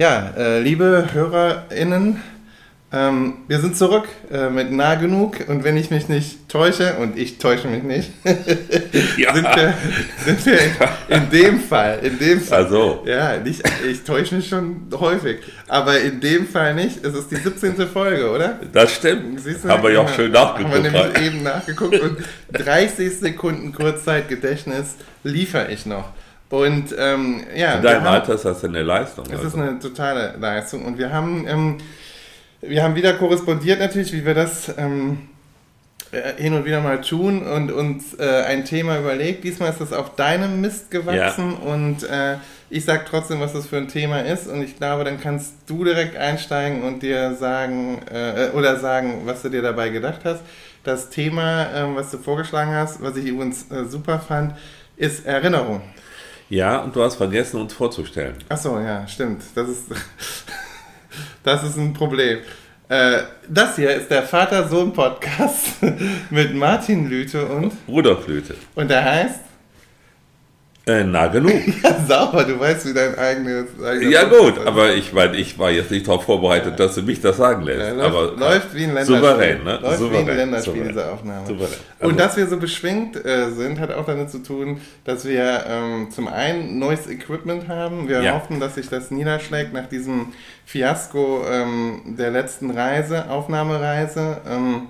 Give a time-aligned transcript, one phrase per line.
[0.00, 2.22] Ja, äh, liebe HörerInnen,
[2.90, 7.18] ähm, wir sind zurück äh, mit nah genug und wenn ich mich nicht täusche, und
[7.18, 8.10] ich täusche mich nicht,
[9.18, 9.34] ja.
[9.34, 9.74] sind wir,
[10.24, 10.70] sind wir in,
[11.22, 13.04] in, dem Fall, in dem Fall, also.
[13.04, 17.36] ja, nicht, ich täusche mich schon häufig, aber in dem Fall nicht, es ist die
[17.36, 17.86] 17.
[17.86, 18.58] Folge, oder?
[18.72, 20.76] Das stimmt, Siehst du, haben wir ja auch schön nachgeguckt.
[20.76, 22.16] Haben wir nämlich eben nachgeguckt und
[22.54, 24.94] 30 Sekunden Kurzzeitgedächtnis
[25.24, 26.08] liefere ich noch.
[26.50, 27.76] Und ähm, ja.
[27.76, 29.24] In deinem Alter ist das eine Leistung.
[29.26, 29.46] Es also.
[29.46, 30.84] ist eine totale Leistung.
[30.84, 31.78] Und wir haben ähm,
[32.60, 35.30] wir haben wieder korrespondiert natürlich, wie wir das ähm,
[36.12, 39.44] äh, hin und wieder mal tun und uns äh, ein Thema überlegt.
[39.44, 41.72] Diesmal ist es auf deinem Mist gewachsen ja.
[41.72, 42.36] und äh,
[42.68, 45.84] ich sage trotzdem, was das für ein Thema ist und ich glaube, dann kannst du
[45.84, 50.42] direkt einsteigen und dir sagen äh, oder sagen, was du dir dabei gedacht hast.
[50.84, 54.54] Das Thema, ähm, was du vorgeschlagen hast, was ich übrigens äh, super fand,
[54.96, 55.80] ist Erinnerung.
[56.50, 58.34] Ja, und du hast vergessen, uns vorzustellen.
[58.48, 59.42] Ach so, ja, stimmt.
[59.54, 59.84] Das ist
[61.42, 62.40] Das ist ein Problem.
[62.88, 65.82] Äh, das hier ist der Vater-Sohn-Podcast
[66.30, 68.56] mit Martin Lüte und Rudolf Lüte.
[68.74, 69.40] Und der heißt
[70.90, 71.52] äh, na genug.
[71.82, 73.66] ja, sauber, du weißt, wie dein eigenes.
[73.82, 74.66] eigenes ja, gut, ist.
[74.66, 77.80] aber ich meine, ich war jetzt nicht darauf vorbereitet, dass du mich das sagen lässt.
[77.80, 79.16] Ja, läuft, aber, läuft wie ein Länderspiel.
[79.16, 79.78] Souverän, ne?
[79.80, 80.88] Läuft souverän, wie ein Länderspiel, souverän.
[80.88, 81.46] diese Aufnahme.
[81.46, 81.78] Souverän.
[81.98, 85.64] Also, Und dass wir so beschwingt äh, sind, hat auch damit zu tun, dass wir
[85.68, 88.08] ähm, zum einen neues Equipment haben.
[88.08, 88.34] Wir ja.
[88.34, 90.28] hoffen, dass sich das niederschlägt nach diesem
[90.66, 94.38] Fiasko ähm, der letzten Reise, Aufnahmereise.
[94.48, 94.88] Ähm,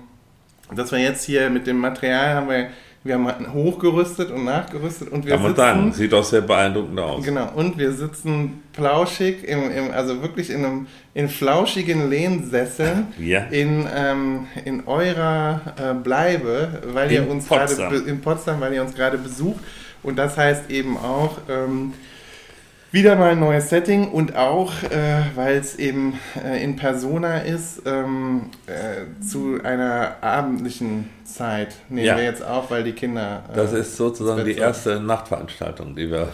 [0.73, 2.67] dass wir jetzt hier mit dem Material haben wir
[3.03, 7.25] wir haben hochgerüstet und nachgerüstet und wir Kann man sagen, sieht auch sehr beeindruckend aus.
[7.25, 13.45] Genau, und wir sitzen plauschig, im, im, also wirklich in einem in flauschigen Lehnsesseln ja.
[13.45, 18.83] in, ähm, in eurer äh, Bleibe, weil in ihr uns gerade in Potsdam, weil ihr
[18.83, 19.59] uns gerade besucht.
[20.03, 21.93] Und das heißt eben auch, ähm,
[22.91, 27.83] wieder mal ein neues Setting und auch, äh, weil es eben äh, in Persona ist,
[27.85, 32.17] ähm, äh, zu einer abendlichen Zeit nehmen ja.
[32.17, 33.43] wir jetzt auf, weil die Kinder.
[33.51, 36.27] Äh, das ist sozusagen die erste Nachtveranstaltung, die wir.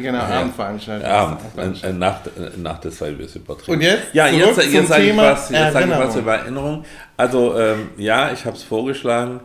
[0.00, 1.08] genau, Abendveranstaltung.
[1.08, 1.40] Abend,
[1.82, 3.72] äh, Nacht, äh, Nacht des Weibes übertrieben.
[3.72, 4.14] Und jetzt?
[4.14, 6.84] Ja, jetzt, jetzt sage ich, was, jetzt sag ich was über Erinnerung.
[7.16, 9.40] Also, ähm, ja, ich habe es vorgeschlagen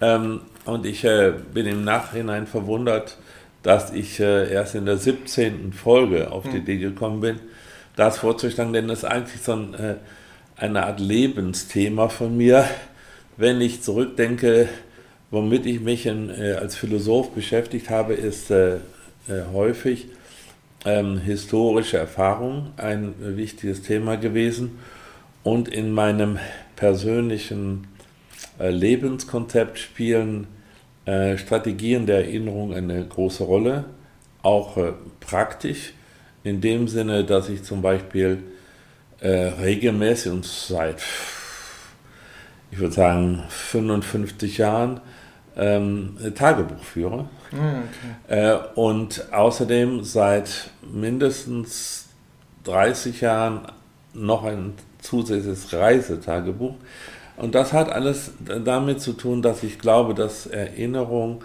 [0.00, 3.18] ähm, und ich äh, bin im Nachhinein verwundert
[3.66, 5.72] dass ich äh, erst in der 17.
[5.72, 6.58] Folge auf die hm.
[6.58, 7.40] Idee gekommen bin,
[7.96, 9.94] das vorzuschlagen, denn das ist eigentlich so ein, äh,
[10.56, 12.64] eine Art Lebensthema von mir,
[13.36, 14.68] wenn ich zurückdenke,
[15.32, 18.78] womit ich mich in, äh, als Philosoph beschäftigt habe, ist äh, äh,
[19.52, 20.06] häufig
[20.84, 24.78] ähm, historische Erfahrung ein wichtiges Thema gewesen
[25.42, 26.38] und in meinem
[26.76, 27.88] persönlichen
[28.60, 30.46] äh, Lebenskonzept spielen
[31.06, 33.86] äh, Strategien der Erinnerung eine große Rolle,
[34.42, 35.94] auch äh, praktisch,
[36.44, 38.42] in dem Sinne, dass ich zum Beispiel
[39.20, 41.02] äh, regelmäßig und seit,
[42.70, 45.00] ich würde sagen, 55 Jahren
[45.56, 47.28] ähm, Tagebuch führe.
[47.52, 47.80] Ah,
[48.28, 48.50] okay.
[48.52, 52.08] Äh, und außerdem seit mindestens
[52.64, 53.62] 30 Jahren
[54.12, 56.74] noch ein zusätzliches Reisetagebuch.
[57.36, 58.32] Und das hat alles
[58.64, 61.44] damit zu tun, dass ich glaube, dass Erinnerung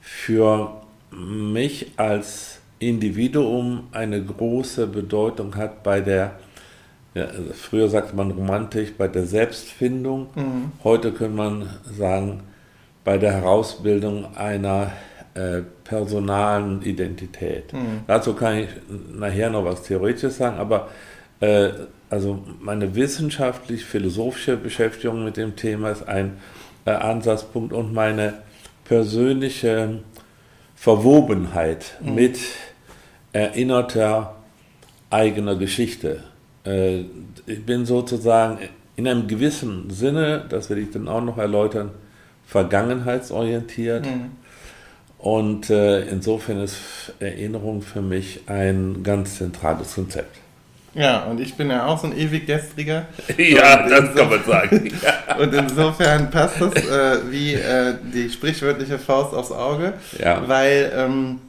[0.00, 6.32] für mich als Individuum eine große Bedeutung hat bei der,
[7.14, 10.28] ja, früher sagte man romantisch, bei der Selbstfindung.
[10.34, 10.72] Mhm.
[10.84, 12.42] Heute könnte man sagen,
[13.04, 14.90] bei der Herausbildung einer
[15.34, 17.72] äh, personalen Identität.
[17.72, 18.00] Mhm.
[18.06, 18.68] Dazu kann ich
[19.14, 20.88] nachher noch was Theoretisches sagen, aber
[21.40, 21.70] äh,
[22.08, 26.38] also meine wissenschaftlich-philosophische Beschäftigung mit dem Thema ist ein
[26.84, 28.34] äh, Ansatzpunkt und meine
[28.84, 30.00] persönliche
[30.76, 32.14] Verwobenheit mhm.
[32.14, 32.38] mit
[33.32, 34.36] erinnerter
[35.10, 36.22] eigener Geschichte.
[36.64, 37.00] Äh,
[37.46, 38.58] ich bin sozusagen
[38.96, 41.90] in einem gewissen Sinne, das werde ich dann auch noch erläutern,
[42.46, 44.06] vergangenheitsorientiert.
[44.06, 44.30] Mhm.
[45.18, 46.78] Und äh, insofern ist
[47.18, 50.38] Erinnerung für mich ein ganz zentrales Konzept.
[50.96, 53.06] Ja, und ich bin ja auch so ein ewig gestriger.
[53.36, 54.90] ja, das kann man sagen.
[55.38, 60.42] und insofern passt das äh, wie äh, die sprichwörtliche Faust aufs Auge, ja.
[60.48, 61.40] weil ähm,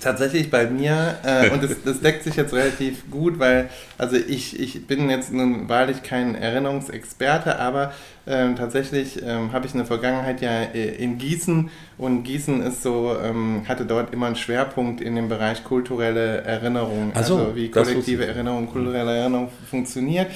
[0.00, 3.68] tatsächlich bei mir, äh, und das, das, deckt sich jetzt relativ gut, weil,
[3.98, 7.92] also ich, ich bin jetzt nun wahrlich kein Erinnerungsexperte, aber
[8.26, 13.16] ähm, tatsächlich ähm, habe ich eine Vergangenheit ja äh, in Gießen und Gießen ist so,
[13.22, 18.26] ähm, hatte dort immer einen Schwerpunkt in dem Bereich kulturelle Erinnerung, so, also wie kollektive
[18.26, 20.28] Erinnerung, kulturelle Erinnerung funktioniert.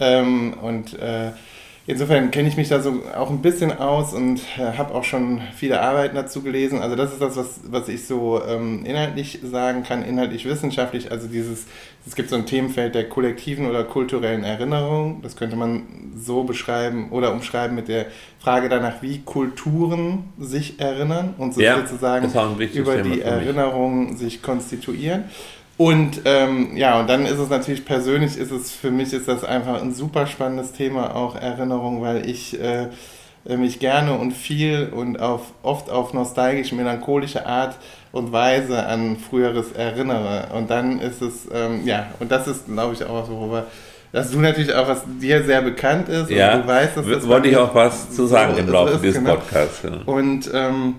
[0.00, 1.32] Ähm, und äh,
[1.86, 5.40] insofern kenne ich mich da so auch ein bisschen aus und äh, habe auch schon
[5.56, 6.80] viele Arbeiten dazu gelesen.
[6.80, 11.10] Also das ist das, was, was ich so ähm, inhaltlich sagen kann, inhaltlich wissenschaftlich.
[11.10, 11.66] Also dieses,
[12.06, 15.22] es gibt so ein Themenfeld der kollektiven oder kulturellen Erinnerung.
[15.22, 15.82] Das könnte man
[16.16, 18.06] so beschreiben oder umschreiben mit der
[18.38, 22.30] Frage danach, wie Kulturen sich erinnern und so ja, sozusagen
[22.74, 25.24] über die Erinnerung sich konstituieren.
[25.82, 29.42] Und ähm, ja, und dann ist es natürlich persönlich, ist es für mich ist das
[29.42, 32.86] einfach ein super spannendes Thema, auch Erinnerung, weil ich äh,
[33.44, 37.74] mich gerne und viel und auf, oft auf nostalgisch, melancholische Art
[38.12, 40.50] und Weise an Früheres erinnere.
[40.54, 43.66] Und dann ist es, ähm, ja, und das ist, glaube ich, auch was, worüber
[44.12, 47.26] dass du natürlich auch, was dir sehr bekannt ist ja, und du weißt, dass das
[47.26, 49.36] wollte ich auch was zu sagen so im Laufe dieses genau.
[49.36, 49.82] Podcasts.
[49.82, 49.90] Ja.
[50.04, 50.96] Und ähm,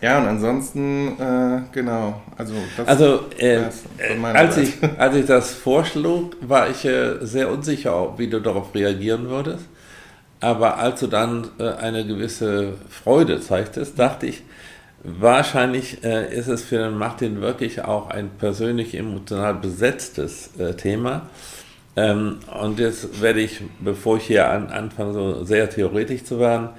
[0.00, 2.22] ja, und ansonsten, äh, genau.
[2.36, 2.54] Also,
[2.86, 3.62] also äh,
[4.22, 9.28] als, ich, als ich das vorschlug, war ich äh, sehr unsicher, wie du darauf reagieren
[9.28, 9.64] würdest.
[10.40, 14.44] Aber als du dann äh, eine gewisse Freude zeigtest, dachte ich,
[15.02, 21.22] wahrscheinlich äh, ist es für Martin wirklich auch ein persönlich emotional besetztes äh, Thema.
[21.96, 26.70] Ähm, und jetzt werde ich, bevor ich hier an, anfange, so sehr theoretisch zu werden,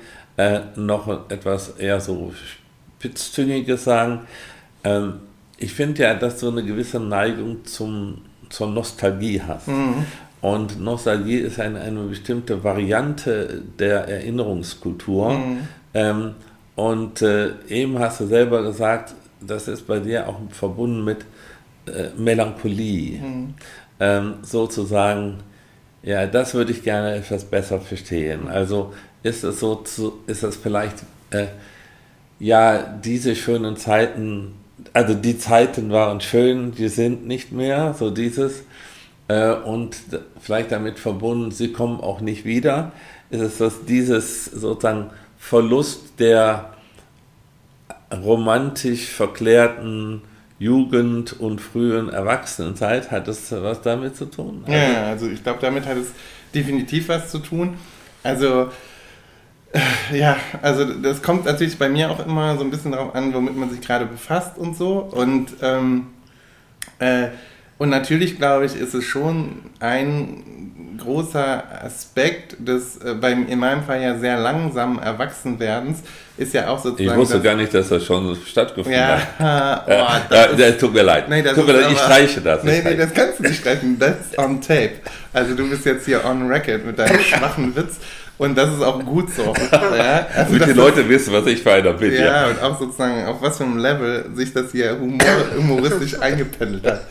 [0.78, 2.32] noch etwas eher so
[3.00, 4.22] Spitzzüngiges sagen.
[4.84, 5.14] Ähm,
[5.58, 9.68] ich finde ja, dass du eine gewisse Neigung zum, zur Nostalgie hast.
[9.68, 10.06] Mhm.
[10.42, 15.34] Und Nostalgie ist eine, eine bestimmte Variante der Erinnerungskultur.
[15.34, 15.68] Mhm.
[15.94, 16.32] Ähm,
[16.76, 21.20] und äh, eben hast du selber gesagt, das ist bei dir auch verbunden mit
[21.88, 23.20] äh, Melancholie.
[23.20, 23.54] Mhm.
[24.00, 25.40] Ähm, sozusagen,
[26.04, 28.48] ja, das würde ich gerne etwas besser verstehen.
[28.48, 28.94] Also
[29.24, 31.48] ist es so, zu, ist es vielleicht äh,
[32.40, 34.56] ja, diese schönen Zeiten,
[34.94, 38.64] also die Zeiten waren schön, die sind nicht mehr, so dieses,
[39.28, 39.98] äh, und
[40.42, 42.92] vielleicht damit verbunden, sie kommen auch nicht wieder,
[43.30, 46.74] ist es, dass dieses sozusagen Verlust der
[48.12, 50.22] romantisch verklärten
[50.58, 54.66] Jugend und frühen Erwachsenenzeit, hat das was damit zu tun?
[54.68, 56.08] Ja, also ich glaube, damit hat es
[56.54, 57.78] definitiv was zu tun.
[58.24, 58.70] Also
[60.14, 63.56] ja, also das kommt natürlich bei mir auch immer so ein bisschen darauf an, womit
[63.56, 64.98] man sich gerade befasst und so.
[65.00, 66.08] Und, ähm,
[67.00, 67.28] äh,
[67.78, 73.84] und natürlich, glaube ich, ist es schon ein großer Aspekt des, äh, beim, in meinem
[73.84, 76.00] Fall ja sehr langsamen Erwachsenwerdens,
[76.38, 77.10] ist ja auch sozusagen.
[77.10, 79.86] Ich wusste gar nicht, dass das schon stattgefunden ja, hat.
[79.88, 81.30] Oh, das ja, ist, tut mir leid.
[81.30, 82.64] Nee, tut mir leid, ich streiche das.
[82.64, 84.00] Nee, nee, das kannst du nicht streichen.
[84.00, 84.96] That's on tape.
[85.34, 87.98] Also du bist jetzt hier on record mit deinem schwachen Witz.
[88.40, 89.54] Und das ist auch gut so.
[89.72, 90.26] ja?
[90.34, 92.14] also Damit die Leute wissen, was ich für einer bin.
[92.14, 95.20] Ja, ja, und auch sozusagen, auf was für einem Level sich das hier humor,
[95.58, 97.02] humoristisch eingependelt hat.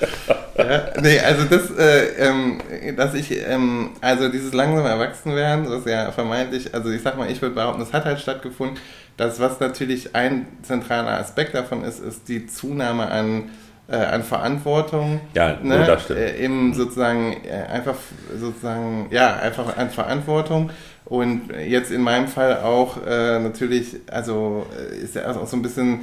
[0.57, 0.85] Ja?
[1.03, 2.61] Nee, also das, äh, ähm,
[2.97, 7.43] dass ich, ähm, also dieses langsame Erwachsenwerden, was ja vermeintlich, also ich sag mal, ich
[7.43, 8.79] würde behaupten, das hat halt stattgefunden.
[9.19, 13.51] Das, was natürlich ein zentraler Aspekt davon ist, ist die Zunahme an
[13.89, 15.21] äh, an Verantwortung.
[15.35, 15.85] Ja, ne?
[15.87, 16.21] das stimmt.
[16.21, 17.97] Äh, eben sozusagen äh, einfach
[18.39, 20.71] sozusagen ja einfach an Verantwortung
[21.09, 25.63] und jetzt in meinem Fall auch äh, natürlich, also äh, ist ja auch so ein
[25.63, 26.01] bisschen,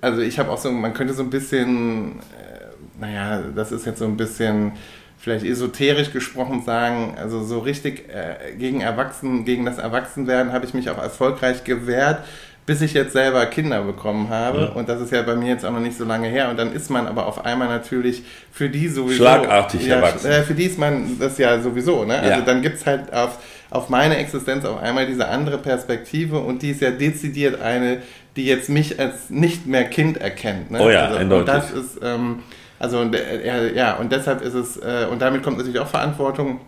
[0.00, 4.00] also ich habe auch so, man könnte so ein bisschen, äh, naja, das ist jetzt
[4.00, 4.72] so ein bisschen
[5.18, 10.74] vielleicht esoterisch gesprochen sagen, also so richtig äh, gegen Erwachsenen, gegen das Erwachsenwerden habe ich
[10.74, 12.24] mich auch erfolgreich gewehrt,
[12.66, 14.60] bis ich jetzt selber Kinder bekommen habe.
[14.60, 14.68] Ja.
[14.70, 16.48] Und das ist ja bei mir jetzt auch noch nicht so lange her.
[16.50, 19.24] Und dann ist man aber auf einmal natürlich für die sowieso.
[19.24, 20.30] Schlagartig ja, erwachsen.
[20.44, 22.04] Für die ist man das ja sowieso.
[22.04, 22.18] Ne?
[22.18, 22.40] Also ja.
[22.40, 23.38] dann gibt es halt auf,
[23.70, 28.02] auf meine Existenz auf einmal diese andere Perspektive und die ist ja dezidiert eine,
[28.36, 30.70] die jetzt mich als nicht mehr Kind erkennt.
[30.70, 30.80] Ne?
[30.80, 31.54] Oh ja, also, eindeutig.
[31.54, 32.40] Und das ist, ähm,
[32.78, 36.60] also äh, ja, und deshalb ist es, äh, und damit kommt natürlich auch Verantwortung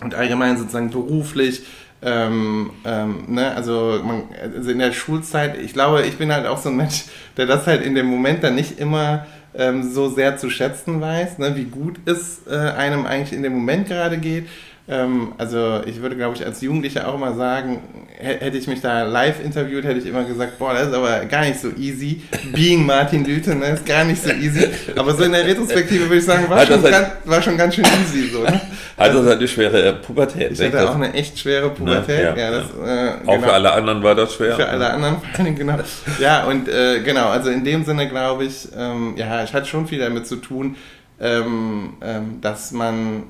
[0.00, 1.62] und allgemein sozusagen beruflich
[2.00, 6.58] ähm, ähm, ne, also, man, also in der Schulzeit, ich glaube, ich bin halt auch
[6.58, 7.04] so ein Mensch,
[7.36, 11.38] der das halt in dem Moment dann nicht immer ähm, so sehr zu schätzen weiß,
[11.38, 14.46] ne, wie gut es äh, einem eigentlich in dem Moment gerade geht.
[14.90, 17.82] Ähm, also ich würde, glaube ich, als Jugendlicher auch immer sagen,
[18.18, 21.42] hätte ich mich da live interviewt, hätte ich immer gesagt, boah, das ist aber gar
[21.44, 22.22] nicht so easy.
[22.54, 24.66] Being Martin Lüthe, ne, ist gar nicht so easy.
[24.96, 27.84] Aber so in der Retrospektive würde ich sagen, war, schon, ganz, war schon ganz schön
[27.84, 28.28] easy.
[28.28, 28.60] So, ne?
[28.96, 30.52] Also das eine schwere Pubertät.
[30.52, 32.34] Ich hatte auch eine echt schwere Pubertät.
[32.34, 32.40] Ne?
[32.40, 33.46] Ja, ja, das, äh, auch genau.
[33.46, 34.56] für alle anderen war das schwer.
[34.56, 35.78] Für alle anderen vor allem, genau.
[36.18, 39.86] Ja, und äh, genau, also in dem Sinne glaube ich, ähm, ja, es hat schon
[39.86, 40.76] viel damit zu tun,
[41.20, 43.24] ähm, ähm, dass man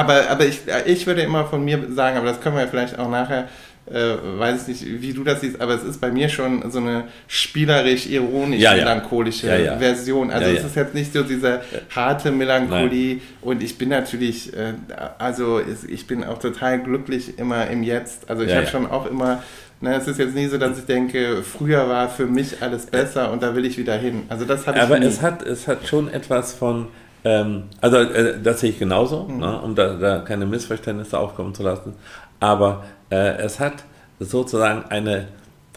[0.00, 2.98] aber, aber ich, ich würde immer von mir sagen, aber das können wir ja vielleicht
[2.98, 3.48] auch nachher
[3.92, 6.78] äh, weiß ich nicht, wie du das siehst, aber es ist bei mir schon so
[6.78, 8.84] eine spielerisch-ironisch Ja, ja.
[8.84, 9.78] melancholische Ja, ja.
[9.78, 10.30] Version.
[10.30, 11.60] Also es ist jetzt nicht so diese
[11.94, 14.74] harte Melancholie und ich bin natürlich, äh,
[15.18, 18.30] also ich bin auch total glücklich immer im Jetzt.
[18.30, 19.42] Also ich habe schon auch immer,
[19.80, 23.32] na, es ist jetzt nie so, dass ich denke, früher war für mich alles besser
[23.32, 24.22] und da will ich wieder hin.
[24.28, 25.06] Also das ich Aber nie.
[25.06, 26.88] es hat, es hat schon etwas von,
[27.24, 29.38] ähm, also äh, das sehe ich genauso, Mhm.
[29.38, 31.94] ne, um da, da keine Missverständnisse aufkommen zu lassen.
[32.40, 33.84] Aber äh, es hat
[34.18, 35.28] sozusagen eine,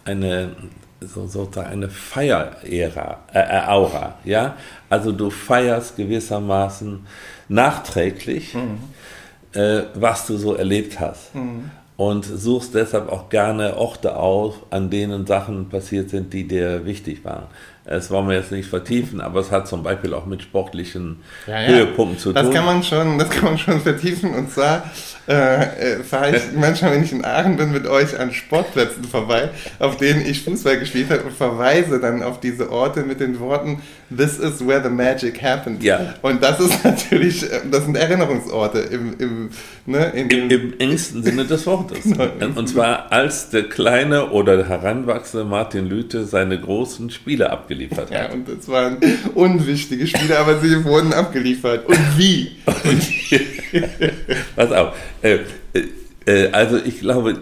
[0.05, 0.51] eine,
[1.01, 4.55] so, sozusagen eine Feier-Ära, äh, äh, Aura, ja.
[4.89, 7.05] Also du feierst gewissermaßen
[7.49, 8.55] nachträglich,
[9.53, 11.31] äh, was du so erlebt hast.
[11.95, 17.23] Und suchst deshalb auch gerne Orte auf, an denen Sachen passiert sind, die dir wichtig
[17.23, 17.43] waren.
[17.85, 21.61] Das wollen wir jetzt nicht vertiefen, aber es hat zum Beispiel auch mit sportlichen Ja,
[21.61, 21.67] ja.
[21.67, 22.53] Höhepunkten zu Das tun.
[22.53, 24.33] kann man schon, das kann man schon vertiefen.
[24.33, 24.83] Und zwar
[25.27, 29.49] äh, äh, fahre ich manchmal, wenn ich in Aachen bin, mit euch an Sportplätzen vorbei,
[29.79, 33.81] auf denen ich Fußball gespielt habe und verweise dann auf diese Orte mit den Worten
[34.15, 35.81] This is where the magic happened.
[35.81, 36.15] Ja.
[36.21, 39.49] Und das ist natürlich, äh, das sind Erinnerungsorte im, im,
[39.85, 42.03] ne, in Im, Im engsten Sinne des Wortes.
[42.03, 42.59] Genau.
[42.59, 48.33] Und zwar als der kleine oder heranwachsende Martin Lüthe seine großen Spiele abgeliefert ja, hat.
[48.33, 48.97] und das waren
[49.33, 51.87] unwichtige Spiele, aber sie wurden abgeliefert.
[51.87, 52.51] Und wie?
[54.55, 54.93] Pass auf.
[55.23, 55.39] Äh,
[55.73, 55.83] äh,
[56.25, 57.35] äh, also ich glaube,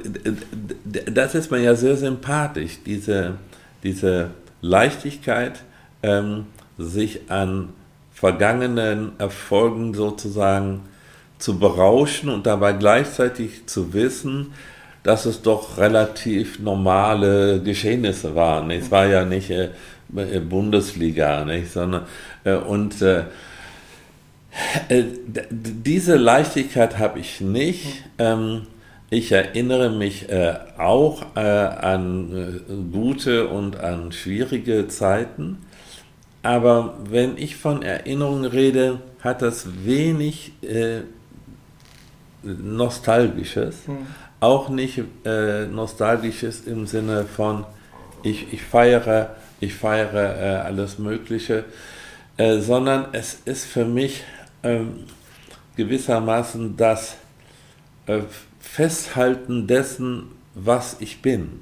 [0.86, 3.36] das ist mir ja sehr sympathisch, diese,
[3.84, 4.30] diese
[4.62, 5.64] Leichtigkeit,
[6.04, 6.46] ähm,
[6.78, 7.70] sich an
[8.14, 10.82] vergangenen Erfolgen sozusagen
[11.40, 14.54] zu berauschen und dabei gleichzeitig zu wissen,
[15.04, 18.70] dass es doch relativ normale Geschehnisse waren.
[18.70, 19.70] Es war ja nicht äh,
[20.48, 22.06] Bundesliga, nicht, sondern
[22.44, 23.24] äh, und äh,
[24.90, 28.04] diese Leichtigkeit habe ich nicht.
[28.18, 28.68] Ähm,
[29.10, 35.58] ich erinnere mich äh, auch äh, an äh, gute und an schwierige Zeiten.
[36.44, 41.02] Aber wenn ich von Erinnerungen rede, hat das wenig äh,
[42.44, 43.84] Nostalgisches.
[44.40, 47.66] Auch nicht äh, Nostalgisches im Sinne von,
[48.24, 51.66] ich, ich feiere, ich feiere äh, alles Mögliche,
[52.38, 54.24] äh, sondern es ist für mich
[54.64, 55.06] ähm,
[55.76, 57.18] gewissermaßen das
[58.08, 58.20] äh,
[58.60, 61.62] Festhalten dessen, was ich bin.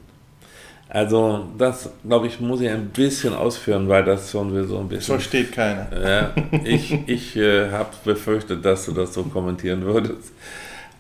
[0.90, 5.16] Also das, glaube ich, muss ich ein bisschen ausführen, weil das schon so ein bisschen...
[5.16, 5.88] Versteht keiner.
[5.94, 10.32] Ja, ich ich äh, habe befürchtet, dass du das so kommentieren würdest.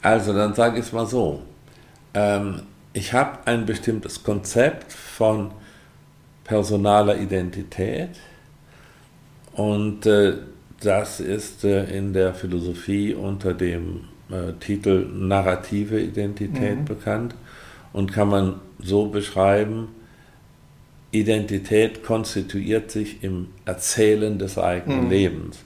[0.01, 1.41] Also dann sage ich es mal so.
[2.13, 2.62] Ähm,
[2.94, 5.51] ich habe ein bestimmtes Konzept von
[6.44, 8.10] personaler Identität
[9.53, 10.34] und äh,
[10.81, 17.36] das ist äh, in der Philosophie unter dem äh, Titel narrative Identität bekannt
[17.93, 19.89] und kann man so beschreiben,
[21.12, 25.59] Identität konstituiert sich im Erzählen des eigenen Lebens.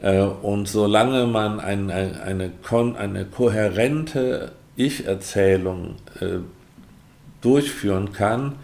[0.00, 2.52] Äh, Und solange man ein, ein, eine,
[2.96, 6.38] eine kohärente Ich-Erzählung äh,
[7.40, 8.54] durchführen kann,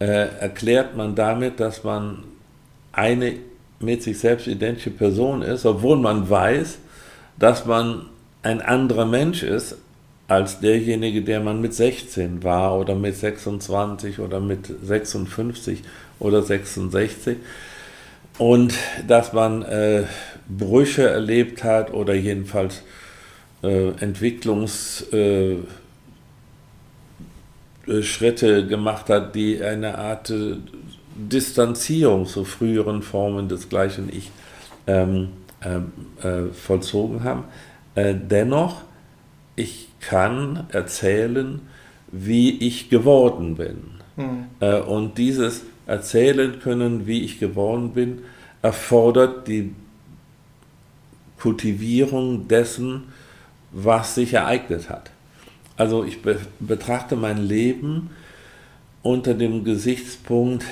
[0.00, 0.04] äh,
[0.40, 2.24] erklärt man damit, dass man
[2.92, 3.34] eine
[3.80, 6.78] mit sich selbst identische Person ist, obwohl man weiß,
[7.38, 8.06] dass man
[8.42, 9.76] ein anderer Mensch ist
[10.28, 15.82] als derjenige, der man mit 16 war oder mit 26 oder mit 56
[16.18, 17.36] oder 66
[18.38, 18.74] und
[19.06, 20.04] dass man äh,
[20.48, 22.82] Brüche erlebt hat oder jedenfalls
[23.62, 25.66] äh, Entwicklungsschritte
[27.86, 30.56] äh, Schritte gemacht hat, die eine Art äh,
[31.16, 34.30] Distanzierung zu früheren Formen des gleichen Ich
[34.86, 35.28] ähm,
[35.64, 35.92] ähm,
[36.22, 37.44] äh, vollzogen haben.
[37.94, 38.82] Äh, dennoch,
[39.56, 41.60] ich kann erzählen,
[42.12, 43.96] wie ich geworden bin.
[44.60, 48.20] Äh, und dieses Erzählen können, wie ich geworden bin,
[48.62, 49.74] erfordert die
[51.38, 53.04] Kultivierung dessen,
[53.72, 55.10] was sich ereignet hat.
[55.76, 58.10] Also ich be betrachte mein Leben
[59.02, 60.64] unter dem Gesichtspunkt,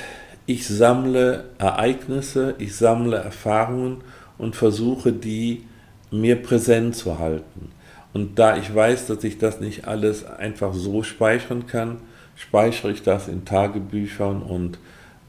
[0.47, 4.03] ich sammle Ereignisse, ich sammle Erfahrungen
[4.39, 5.65] und versuche die
[6.11, 7.71] mir präsent zu halten.
[8.13, 11.99] Und da ich weiß, dass ich das nicht alles einfach so speichern kann,
[12.37, 14.79] speichere ich das in Tagebüchern und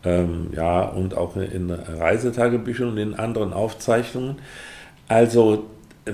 [0.03, 4.37] ähm, ja und auch in Reisetagebüchern und in anderen Aufzeichnungen.
[5.07, 5.65] Also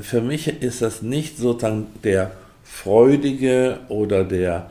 [0.01, 2.31] für mich ist das nicht sozusagen der
[2.63, 4.69] freudige oder der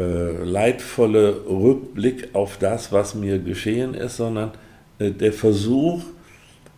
[0.00, 4.50] leidvolle Rückblick auf das, was mir geschehen ist, sondern
[4.98, 6.02] äh, der Versuch,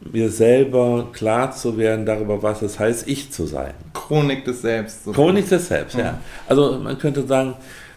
[0.01, 3.73] mir selber klar zu werden darüber, was es heißt, ich zu sein.
[3.95, 5.05] Chronik des Selbst.
[5.05, 5.13] so.
[5.13, 6.21] Chronik des Selbst, ja.
[6.47, 7.55] Also man könnte sagen,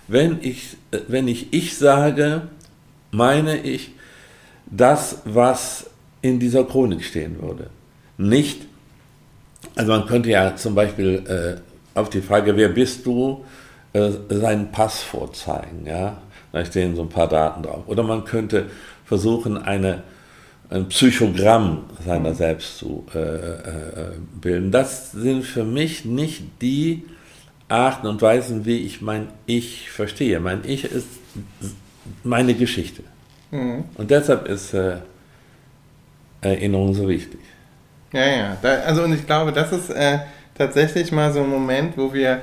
[0.07, 2.43] wenn ich, wenn ich ich sage,
[3.11, 3.91] meine ich
[4.65, 5.89] das, was
[6.21, 7.69] in dieser Chronik stehen würde.
[8.17, 8.61] Nicht,
[9.75, 13.43] also man könnte ja zum Beispiel äh, auf die Frage, wer bist du,
[13.93, 16.17] äh, seinen Pass vorzeigen, ja,
[16.51, 17.83] da stehen so ein paar Daten drauf.
[17.87, 18.67] Oder man könnte
[19.05, 20.03] versuchen, eine,
[20.69, 24.71] ein Psychogramm seiner selbst zu äh, äh, bilden.
[24.71, 27.03] Das sind für mich nicht die
[27.67, 30.39] Arten und Weisen, wie ich mein Ich verstehe.
[30.39, 31.07] Mein Ich ist
[32.23, 33.03] meine Geschichte.
[33.51, 33.85] Mhm.
[33.95, 34.97] Und deshalb ist äh,
[36.41, 37.39] Erinnerung so wichtig.
[38.11, 38.57] Ja, ja.
[38.61, 40.19] Da, also und ich glaube, das ist äh,
[40.55, 42.41] tatsächlich mal so ein Moment, wo wir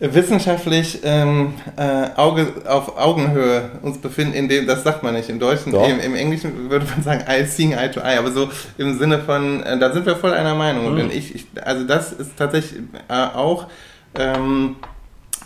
[0.00, 5.40] wissenschaftlich ähm, äh, Auge, auf Augenhöhe uns befinden, in dem, das sagt man nicht im
[5.40, 8.96] Deutschen, im, im, Englischen würde man sagen, eye seeing eye to eye, aber so im
[8.96, 10.94] Sinne von, äh, da sind wir voll einer Meinung.
[10.94, 11.00] Mhm.
[11.00, 13.66] Und ich, ich, also das ist tatsächlich äh, auch
[14.14, 14.76] ähm,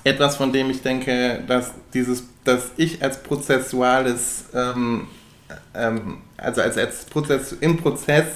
[0.05, 5.07] etwas, von dem ich denke, dass dieses, dass ich als prozessuales, ähm,
[5.75, 8.27] ähm, also als, als Prozess, im Prozess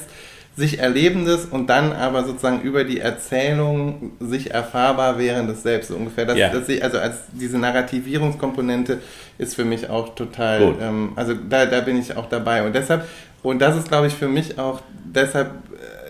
[0.57, 5.89] sich Erlebendes und dann aber sozusagen über die Erzählung sich erfahrbar währendes Selbst.
[5.89, 6.25] So ungefähr.
[6.25, 6.49] Das, ja.
[6.49, 9.01] das, also als diese Narrativierungskomponente
[9.37, 12.65] ist für mich auch total, ähm, also da, da bin ich auch dabei.
[12.65, 13.07] Und deshalb,
[13.43, 15.51] und das ist glaube ich für mich auch, deshalb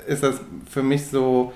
[0.07, 1.53] äh, ist das für mich so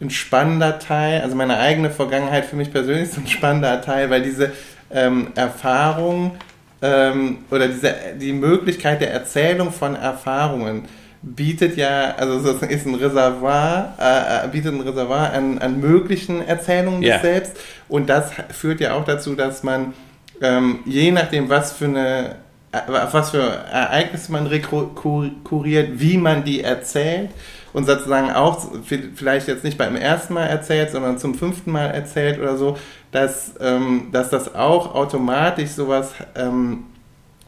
[0.00, 4.22] ein spannender Teil, also meine eigene Vergangenheit für mich persönlich ist ein spannender Teil, weil
[4.22, 4.52] diese
[4.92, 6.36] ähm, Erfahrung
[6.82, 10.84] ähm, oder diese, die Möglichkeit der Erzählung von Erfahrungen,
[11.22, 16.46] bietet ja, also es ist ein Reservoir, äh, äh, bietet ein Reservoir an, an möglichen
[16.46, 17.14] Erzählungen yeah.
[17.14, 17.56] des Selbst.
[17.88, 19.94] Und das führt ja auch dazu, dass man
[20.40, 22.36] ähm, je nachdem, was für eine
[22.70, 27.30] äh, was für Ereignisse man rekurriert, wie man die erzählt
[27.72, 28.66] und sozusagen auch
[29.14, 32.76] vielleicht jetzt nicht beim ersten Mal erzählt, sondern zum fünften Mal erzählt oder so,
[33.10, 36.84] dass, ähm, dass das auch automatisch sowas ähm,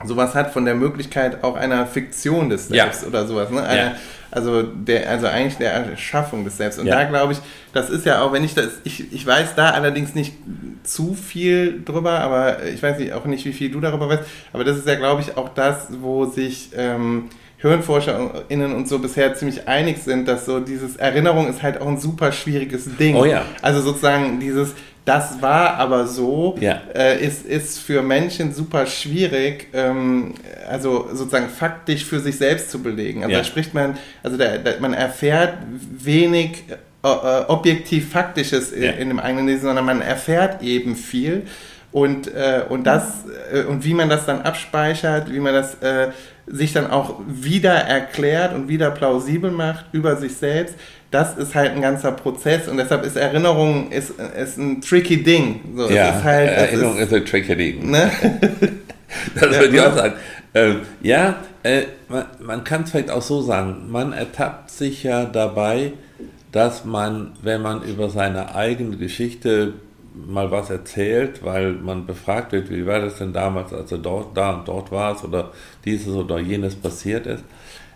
[0.05, 3.09] sowas hat von der Möglichkeit auch einer Fiktion des Selbst ja.
[3.09, 3.51] oder sowas.
[3.51, 3.63] Ne?
[3.63, 3.95] Eine, ja.
[4.31, 6.79] Also der, also eigentlich der Erschaffung des Selbst.
[6.79, 6.97] Und ja.
[6.97, 7.41] da glaube ich,
[7.73, 10.35] das ist ja auch, wenn ich das, ich, ich weiß da allerdings nicht
[10.85, 14.65] zu viel drüber, aber ich weiß nicht, auch nicht, wie viel du darüber weißt, aber
[14.65, 17.29] das ist ja, glaube ich, auch das, wo sich ähm,
[17.59, 21.99] HirnforscherInnen und so bisher ziemlich einig sind, dass so dieses Erinnerung ist halt auch ein
[21.99, 23.17] super schwieriges Ding.
[23.17, 23.45] Oh ja.
[23.61, 24.75] Also sozusagen dieses,
[25.11, 26.83] das war aber so, ja.
[26.95, 30.35] äh, ist, ist für Menschen super schwierig, ähm,
[30.69, 33.25] also sozusagen faktisch für sich selbst zu belegen.
[33.25, 33.39] Also ja.
[33.39, 36.63] da spricht man, also da, da, man erfährt wenig
[37.03, 38.91] äh, äh objektiv Faktisches in, ja.
[38.93, 41.43] in dem eigenen Lesen, sondern man erfährt eben viel.
[41.91, 46.11] Und, äh, und das äh, und wie man das dann abspeichert, wie man das äh,
[46.51, 50.75] sich dann auch wieder erklärt und wieder plausibel macht über sich selbst,
[51.11, 55.61] das ist halt ein ganzer Prozess und deshalb ist Erinnerung ist, ist ein tricky Ding.
[55.77, 57.91] So, ja, ist halt, Erinnerung ist, ist, ein tricky Ding.
[57.91, 58.11] Ne?
[59.35, 60.15] das ja, würde ich auch sagen.
[60.55, 65.25] Ähm, ja, äh, man, man kann es vielleicht auch so sagen, man ertappt sich ja
[65.25, 65.93] dabei,
[66.53, 69.75] dass man, wenn man über seine eigene Geschichte
[70.15, 74.37] mal was erzählt, weil man befragt wird, wie war das denn damals, als du dort,
[74.37, 75.53] da und dort warst oder
[75.85, 77.45] dieses oder jenes passiert ist,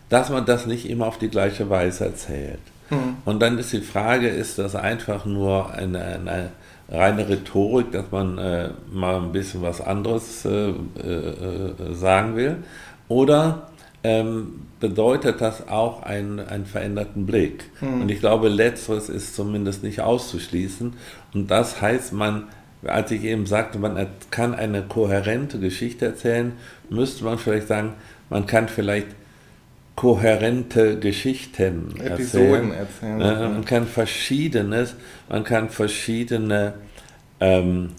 [0.08, 2.60] dass man das nicht immer auf die gleiche Weise erzählt.
[2.90, 3.16] Mhm.
[3.24, 6.50] Und dann ist die Frage, ist das einfach nur eine, eine
[6.88, 12.56] reine Rhetorik, dass man äh, mal ein bisschen was anderes äh, äh, sagen will?
[13.08, 13.68] Oder
[14.04, 17.64] ähm, bedeutet das auch einen, einen veränderten Blick?
[17.80, 18.02] Mhm.
[18.02, 20.92] Und ich glaube, letzteres ist zumindest nicht auszuschließen.
[21.32, 22.44] Und das heißt, man,
[22.84, 26.52] als ich eben sagte, man kann eine kohärente Geschichte erzählen,
[26.90, 27.94] müsste man vielleicht sagen,
[28.28, 29.08] man kann vielleicht
[29.96, 33.20] kohärente Geschichten Episoden erzählen.
[33.20, 33.52] erzählen.
[33.54, 34.96] Man kann verschiedenes,
[35.28, 36.74] man kann verschiedene
[37.40, 37.90] ähm,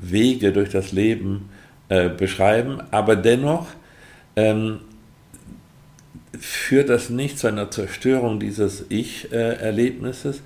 [0.00, 1.50] Wege durch das Leben
[1.88, 3.66] äh, beschreiben, aber dennoch
[4.36, 4.80] ähm,
[6.40, 10.42] führt das nicht zu einer Zerstörung dieses Ich-Erlebnisses,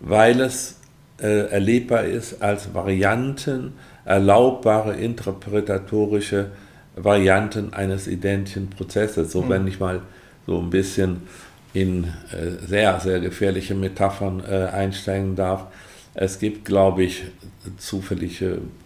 [0.00, 0.76] weil es
[1.20, 3.74] äh, erlebbar ist als Varianten,
[4.04, 6.50] erlaubbare interpretatorische
[6.96, 9.32] Varianten eines identischen Prozesses.
[9.32, 10.00] So, wenn ich mal
[10.46, 11.22] so ein bisschen
[11.72, 15.66] in äh, sehr, sehr gefährliche Metaphern äh, einsteigen darf.
[16.14, 17.22] Es gibt, glaube ich,
[17.78, 18.42] zufällig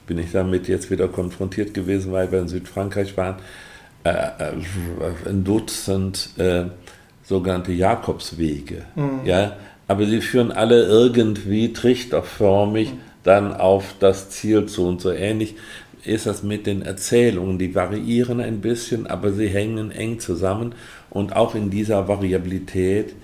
[0.06, 3.36] bin ich damit jetzt wieder konfrontiert gewesen, weil wir in Südfrankreich waren,
[4.04, 6.64] ein Dutzend äh,
[7.22, 8.82] sogenannte Jakobswege.
[8.94, 9.20] Mhm.
[9.24, 9.56] Ja?
[9.88, 12.98] Aber sie führen alle irgendwie trichterförmig mhm.
[13.22, 15.56] dann auf das Ziel zu und so ähnlich
[16.04, 17.58] ist das mit den Erzählungen.
[17.58, 20.74] Die variieren ein bisschen, aber sie hängen eng zusammen.
[21.10, 23.14] Und auch in dieser Variabilität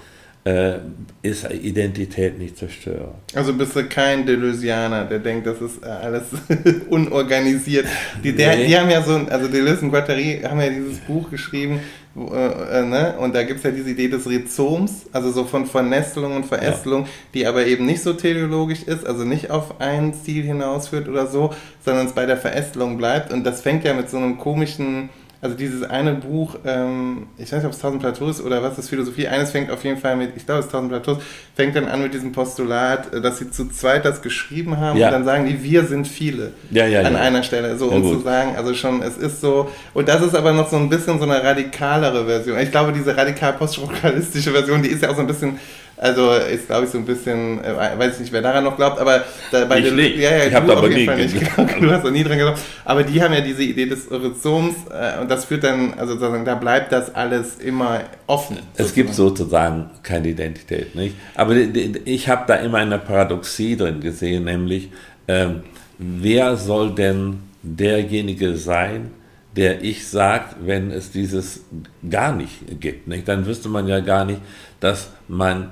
[0.44, 0.78] äh,
[1.22, 3.14] ist Identität nicht zerstört.
[3.34, 6.24] Also bist du kein Deleuzianer, der denkt, das ist äh, alles
[6.88, 7.86] unorganisiert.
[8.24, 8.66] Die, der, nee.
[8.66, 11.80] die haben ja so, also Deleuze und Guattari haben ja dieses Buch geschrieben,
[12.16, 13.14] äh, äh, ne?
[13.18, 17.02] und da gibt es ja diese Idee des Rhizoms, also so von Vernestelung und Verästelung,
[17.02, 17.08] ja.
[17.34, 21.54] die aber eben nicht so teleologisch ist, also nicht auf ein Ziel hinausführt oder so,
[21.84, 23.32] sondern es bei der Verästelung bleibt.
[23.32, 25.10] Und das fängt ja mit so einem komischen
[25.42, 28.90] also dieses eine Buch, ähm, ich weiß nicht, ob es 1000 Plateaus oder was ist
[28.90, 31.22] Philosophie, eines fängt auf jeden Fall mit, ich glaube es ist 1000 Plateaus,
[31.54, 35.06] fängt dann an mit diesem Postulat, äh, dass sie zu zweit das geschrieben haben ja.
[35.06, 38.20] und dann sagen die, wir sind viele ja, ja, an einer Stelle, so um zu
[38.20, 41.24] sagen, also schon, es ist so, und das ist aber noch so ein bisschen so
[41.24, 42.58] eine radikalere Version.
[42.58, 45.58] Ich glaube, diese radikal poststrukturalistische Version, die ist ja auch so ein bisschen
[46.00, 48.98] also ist, glaube ich, so ein bisschen, äh, weiß ich nicht, wer daran noch glaubt,
[48.98, 50.16] aber da, bei ich den, nicht.
[50.16, 51.54] Ja, ja, ich habe aber nie, nicht.
[51.56, 52.58] Genau, du hast noch nie dran geglaubt.
[52.86, 56.46] Aber die haben ja diese Idee des Rhizoms äh, und das führt dann, also sozusagen,
[56.46, 58.56] da bleibt das alles immer offen.
[58.56, 58.86] Sozusagen.
[58.86, 61.16] Es gibt sozusagen keine Identität, nicht?
[61.34, 64.88] Aber ich habe da immer eine Paradoxie drin gesehen, nämlich,
[65.28, 65.64] ähm,
[65.98, 69.10] wer soll denn derjenige sein,
[69.54, 71.64] der ich sagt, wenn es dieses
[72.08, 73.06] gar nicht gibt.
[73.06, 73.28] Nicht?
[73.28, 74.40] Dann wüsste man ja gar nicht,
[74.80, 75.68] dass man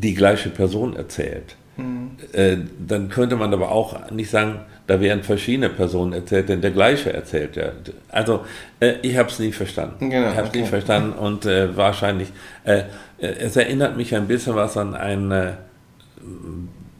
[0.00, 1.56] die gleiche Person erzählt.
[1.76, 2.12] Mhm.
[2.32, 6.70] Äh, dann könnte man aber auch nicht sagen, da werden verschiedene Personen erzählt, denn der
[6.70, 7.72] gleiche erzählt ja.
[8.10, 8.44] Also
[8.80, 10.10] äh, ich habe es nie verstanden.
[10.10, 10.60] Genau, ich habe es okay.
[10.60, 12.28] nie verstanden und äh, wahrscheinlich,
[12.64, 12.82] äh,
[13.18, 15.52] es erinnert mich ein bisschen was an einen äh,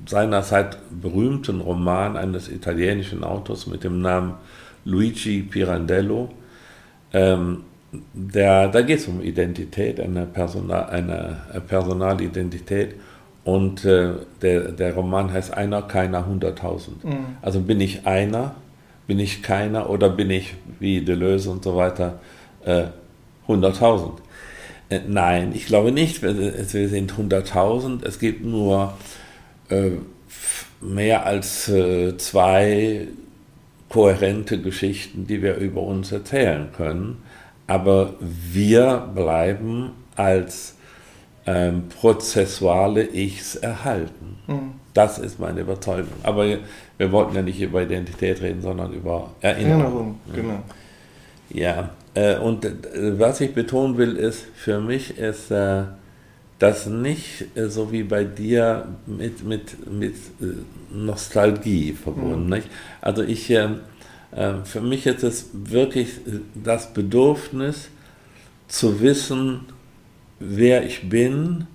[0.07, 4.35] seinerzeit berühmten Roman eines italienischen Autors mit dem Namen
[4.85, 6.31] Luigi Pirandello.
[7.13, 7.65] Ähm,
[8.13, 12.95] der, da geht es um Identität, eine, Personal, eine Personalidentität.
[13.45, 17.05] Und äh, der, der Roman heißt Einer, keiner, hunderttausend.
[17.05, 17.37] Mhm.
[17.43, 18.55] Also bin ich einer,
[19.07, 22.21] bin ich keiner oder bin ich wie Deleuze und so weiter
[22.65, 22.85] äh,
[23.47, 24.23] hunderttausend?
[24.89, 28.03] Äh, nein, ich glaube nicht, wir, wir sind hunderttausend.
[28.03, 28.95] Es gibt nur
[29.69, 29.91] äh,
[30.81, 33.09] mehr als äh, zwei
[33.91, 37.19] kohärente Geschichten, die wir über uns erzählen können
[37.67, 40.75] aber wir bleiben als
[41.47, 44.39] ähm, prozessuale Ichs erhalten.
[44.47, 44.73] Mhm.
[44.93, 46.13] Das ist meine Überzeugung.
[46.23, 49.81] Aber wir wollten ja nicht über Identität reden, sondern über Erinnerung.
[49.81, 50.63] Erinnerung, genau.
[51.51, 55.83] Ja, äh, und äh, was ich betonen will, ist, für mich ist äh,
[56.59, 62.49] das nicht äh, so wie bei dir mit, mit, mit äh, Nostalgie verbunden.
[62.49, 62.63] Mhm.
[63.01, 63.81] Also ich ähm,
[64.65, 66.09] für mich ist es wirklich
[66.55, 67.89] das Bedürfnis
[68.67, 69.61] zu wissen,
[70.41, 71.67] wer ich bin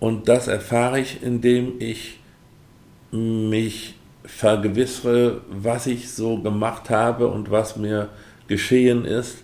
[0.00, 2.18] und das erfahre ich, indem ich
[3.12, 3.94] mich
[4.24, 8.08] vergewissere, was ich so gemacht habe und was mir
[8.48, 9.38] geschehen ist.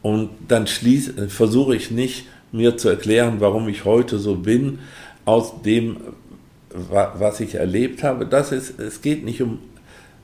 [0.00, 4.80] Und dann schließ, versuche ich nicht, mir zu erklären, warum ich heute so bin,
[5.24, 5.98] aus dem,
[6.70, 8.26] was ich erlebt habe.
[8.26, 9.58] Das ist, es geht nicht um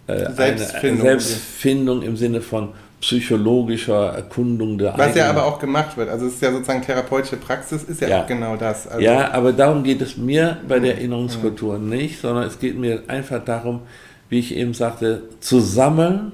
[0.09, 1.03] äh, Selbstfindung.
[1.03, 5.19] Selbstfindung im Sinne von psychologischer Erkundung der Was eigenen.
[5.19, 6.09] ja aber auch gemacht wird.
[6.09, 8.23] Also es ist ja sozusagen therapeutische Praxis, ist ja, ja.
[8.23, 8.89] auch genau das.
[8.89, 11.91] Also ja, aber darum geht es mir bei der Erinnerungskultur mhm.
[11.91, 13.83] nicht, sondern es geht mir einfach darum,
[14.29, 16.33] wie ich eben sagte, zu sammeln,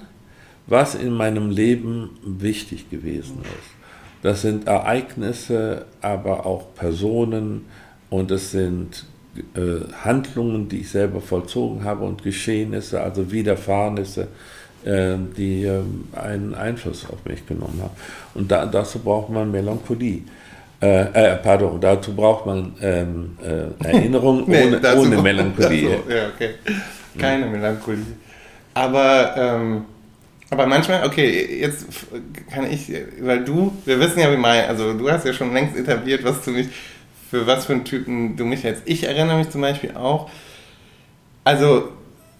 [0.66, 3.74] was in meinem Leben wichtig gewesen ist.
[4.22, 7.66] Das sind Ereignisse, aber auch Personen
[8.08, 9.04] und es sind
[10.04, 14.28] Handlungen, die ich selber vollzogen habe und Geschehnisse, also Widerfahrenisse,
[14.84, 15.80] äh, die äh,
[16.12, 17.94] einen Einfluss auf mich genommen haben.
[18.34, 20.22] Und da, dazu braucht man Melancholie.
[20.80, 25.88] Äh, äh, pardon, dazu braucht man ähm, äh, Erinnerung nee, ohne, ohne Melancholie.
[25.88, 26.50] Dazu, ja, okay.
[27.18, 28.04] Keine Melancholie.
[28.74, 29.84] Aber, ähm,
[30.50, 31.86] aber manchmal, okay, jetzt
[32.52, 35.76] kann ich, weil du, wir wissen ja, wie mein, also du hast ja schon längst
[35.76, 36.70] etabliert, was du nicht
[37.34, 38.84] für was für einen Typen du mich hältst.
[38.86, 40.30] Ich erinnere mich zum Beispiel auch,
[41.42, 41.88] also,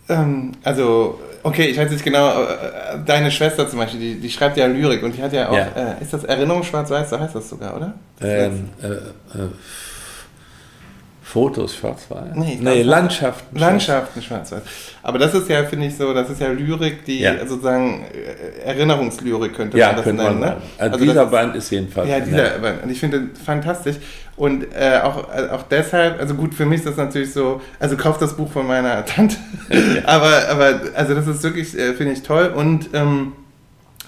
[0.09, 4.57] ähm, also, okay, ich weiß nicht genau, äh, deine Schwester zum Beispiel, die, die schreibt
[4.57, 5.97] ja Lyrik und die hat ja auch, ja.
[5.99, 7.95] Äh, ist das Erinnerung schwarz-weiß, so heißt das sogar, oder?
[8.21, 9.49] Das ähm, äh, äh,
[11.35, 12.37] Fotos schwarz-weiß?
[12.37, 13.59] Nee, nee Landschaften.
[13.59, 14.63] Landschaften schwarz-weiß.
[15.03, 17.45] Aber das ist ja, finde ich so, das ist ja Lyrik, die ja.
[17.45, 20.39] sozusagen äh, Erinnerungslyrik könnte ja, man das nennen.
[20.39, 20.57] Ne?
[20.79, 22.09] Also, also dieser Band ist jedenfalls.
[22.09, 22.59] Ja, dieser ja.
[22.59, 22.85] Band.
[22.85, 23.97] Und ich finde fantastisch.
[24.37, 27.97] Und äh, auch, äh, auch deshalb, also gut, für mich ist das natürlich so, also
[27.97, 29.35] kauft das Buch von meiner Tante.
[30.07, 32.53] aber, aber, also das ist wirklich, äh, finde ich toll.
[32.55, 33.33] Und ähm,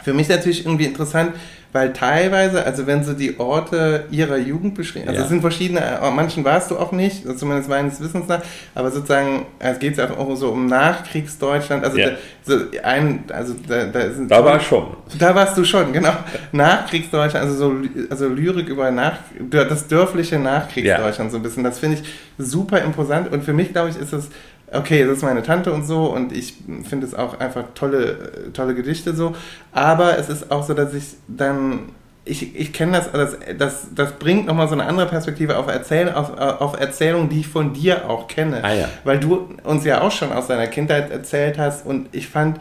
[0.05, 1.33] für mich natürlich irgendwie interessant,
[1.77, 5.25] weil teilweise, also wenn sie die Orte ihrer Jugend beschreiben, also Ja.
[5.25, 5.83] es sind verschiedene,
[6.15, 8.41] manchen warst du auch nicht, also zumindest meines Wissens nach,
[8.75, 12.11] aber sozusagen, es geht ja auch so um Nachkriegsdeutschland, also, Ja.
[12.11, 14.87] da, so ein, also da, da sind Da war schon.
[15.19, 16.15] da warst du schon, genau.
[16.53, 17.75] Nachkriegsdeutschland, also so
[18.09, 19.19] also Lyrik über nach,
[19.51, 21.63] das dörfliche Nachkriegsdeutschland so ein bisschen.
[21.63, 22.05] Das finde ich
[22.39, 24.29] super imposant und für mich, glaube ich, ist es,
[24.73, 26.55] okay, das ist meine Tante und so und ich
[26.89, 29.35] finde es auch einfach tolle, tolle Gedichte so.
[29.73, 31.91] Aber es ist auch so, dass ich dann,
[32.25, 36.13] ich, ich kenne das, das, das, das bringt nochmal so eine andere Perspektive auf, Erzähl,
[36.13, 38.63] auf, auf Erzählungen, die ich von dir auch kenne.
[38.63, 38.89] Ah ja.
[39.05, 42.59] Weil du uns ja auch schon aus deiner Kindheit erzählt hast und ich fand,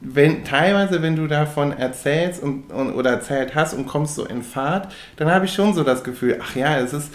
[0.00, 4.42] wenn teilweise, wenn du davon erzählst und, und, oder erzählt hast und kommst so in
[4.42, 7.10] Fahrt, dann habe ich schon so das Gefühl, ach ja, es ist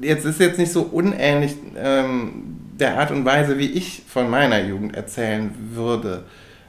[0.00, 2.49] jetzt ist jetzt nicht so unähnlich ähm,
[2.80, 6.24] der Art und Weise, wie ich von meiner Jugend erzählen würde.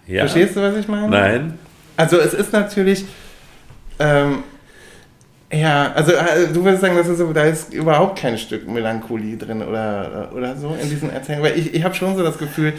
[0.08, 0.22] Ja.
[0.22, 1.10] Verstehst du, was ich meine?
[1.10, 1.60] Nein.
[1.98, 3.06] Also es ist natürlich,
[4.00, 4.44] ähm,
[5.52, 9.38] ja, also äh, du würdest sagen, das ist so, da ist überhaupt kein Stück Melancholie
[9.38, 11.52] drin oder, oder so in diesen Erzählungen.
[11.52, 12.74] Weil ich, ich habe schon so das Gefühl,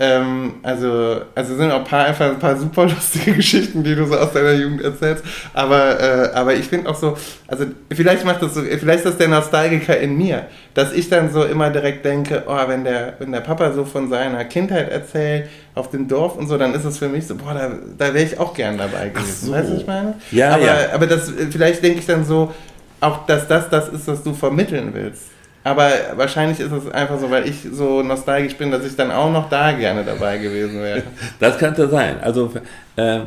[0.00, 4.06] ähm, also, also sind auch ein paar, einfach ein paar super lustige Geschichten, die du
[4.06, 5.24] so aus deiner Jugend erzählst.
[5.52, 7.16] Aber, äh, aber ich finde auch so,
[7.48, 11.32] also vielleicht macht das so, vielleicht ist das der Nostalgiker in mir, dass ich dann
[11.32, 15.48] so immer direkt denke, oh, wenn der, wenn der Papa so von seiner Kindheit erzählt,
[15.74, 18.24] auf dem Dorf und so, dann ist es für mich so, boah, da, da wäre
[18.24, 19.46] ich auch gern dabei gewesen.
[19.46, 19.52] so.
[19.52, 20.14] Weißt du, was ich meine?
[20.30, 20.76] Ja, aber, ja.
[20.94, 22.54] aber das, vielleicht denke ich dann so,
[23.00, 25.24] auch dass das das ist, was du vermitteln willst.
[25.68, 29.30] Aber wahrscheinlich ist es einfach so, weil ich so nostalgisch bin, dass ich dann auch
[29.30, 31.02] noch da gerne dabei gewesen wäre.
[31.40, 32.16] Das könnte sein.
[32.22, 32.50] Also
[32.96, 33.20] äh,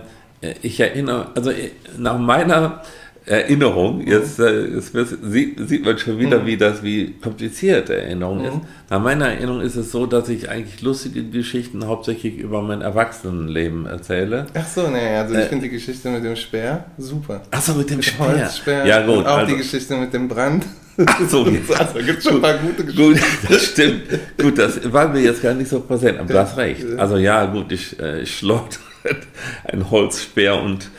[0.63, 2.81] ich erinnere, also äh, nach meiner
[3.25, 6.45] Erinnerung, jetzt, äh, jetzt wird- sieht, sieht man schon wieder, Mhm.
[6.47, 8.45] wie das, wie kompliziert Erinnerung Mhm.
[8.45, 8.53] ist.
[8.89, 13.85] Nach meiner Erinnerung ist es so, dass ich eigentlich lustige Geschichten hauptsächlich über mein Erwachsenenleben
[13.85, 14.47] erzähle.
[14.55, 15.45] Ach so, nee, also ich Äh.
[15.49, 17.41] finde die Geschichte mit dem Speer super.
[17.51, 18.27] Achso, mit dem Mit Speer.
[18.27, 18.85] Holzspeer.
[18.87, 20.65] Ja gut, Und auch also, die Geschichte mit dem Brand.
[21.05, 21.43] Ach so,
[21.77, 23.13] also gibt schon ein paar gute Geschichten.
[23.13, 24.01] Gut, das stimmt.
[24.41, 26.83] Gut, das war mir jetzt gar nicht so präsent, aber du hast recht.
[26.89, 26.97] Ja.
[26.97, 28.67] Also ja, gut, ich, äh, ich schleudere
[29.71, 30.89] ein Holzspeer und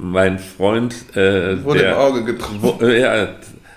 [0.00, 2.58] mein Freund, äh, Wurde der im Auge getroffen.
[2.60, 3.22] wo, äh, ja,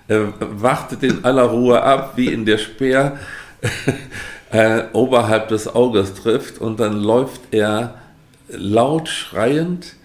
[0.08, 3.18] äh, wartet in aller Ruhe ab, wie in der Speer
[4.52, 7.96] äh, oberhalb des Auges trifft und dann läuft er
[8.50, 9.96] laut schreiend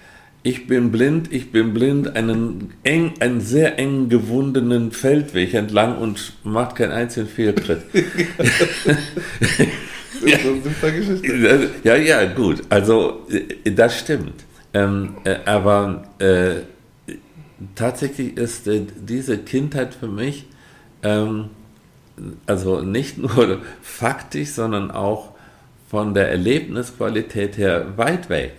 [0.45, 6.33] ich bin blind, ich bin blind, einen, eng, einen sehr eng gewundenen Feldweg entlang und
[6.45, 7.83] macht keinen einzigen Fehltritt.
[10.21, 11.71] Das ist eine super Geschichte.
[11.85, 12.63] Ja, ja, gut.
[12.71, 14.33] Also, äh, das stimmt.
[14.75, 16.63] Ähm, äh, aber äh,
[17.75, 20.47] tatsächlich ist äh, diese Kindheit für mich
[21.03, 21.51] ähm,
[22.47, 25.31] also nicht nur faktisch, sondern auch
[25.89, 28.55] von der Erlebnisqualität her weit weg.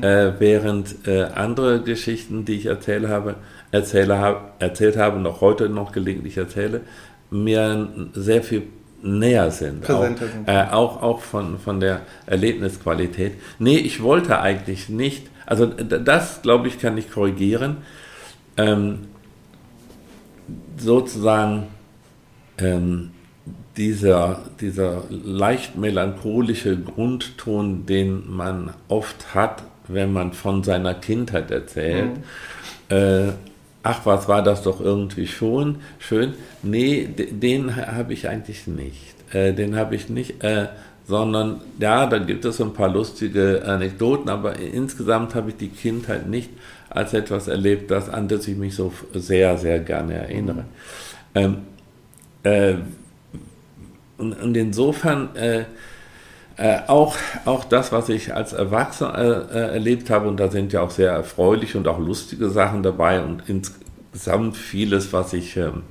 [0.00, 3.34] Äh, während äh, andere Geschichten, die ich erzähle habe,
[3.72, 6.82] erzähle, hab, erzählt habe, noch heute noch gelegentlich erzähle,
[7.30, 8.62] mir sehr viel
[9.02, 9.82] näher sind.
[9.90, 10.48] Auch, Präsenter sind.
[10.48, 13.32] äh, auch, auch von, von der Erlebnisqualität.
[13.58, 17.76] Nee, ich wollte eigentlich nicht, also das, glaube ich, kann ich korrigieren,
[18.56, 19.00] ähm,
[20.78, 21.64] sozusagen
[22.58, 23.10] ähm,
[23.76, 32.12] dieser, dieser leicht melancholische Grundton, den man oft hat, wenn man von seiner Kindheit erzählt.
[32.88, 33.32] Äh,
[33.82, 36.34] ach, was war das doch irgendwie schon schön.
[36.62, 39.14] Nee, de- den ha- habe ich eigentlich nicht.
[39.34, 40.68] Äh, den habe ich nicht, äh,
[41.12, 45.68] sondern ja, da gibt es so ein paar lustige Anekdoten, aber insgesamt habe ich die
[45.68, 46.48] Kindheit nicht
[46.88, 50.64] als etwas erlebt, das, an das ich mich so sehr, sehr gerne erinnere.
[51.34, 51.58] Ähm,
[52.44, 52.76] äh,
[54.16, 55.64] und, und insofern äh,
[56.56, 60.72] äh, auch, auch das, was ich als Erwachsener äh, äh, erlebt habe, und da sind
[60.72, 65.82] ja auch sehr erfreuliche und auch lustige Sachen dabei und insgesamt vieles, was ich ähm,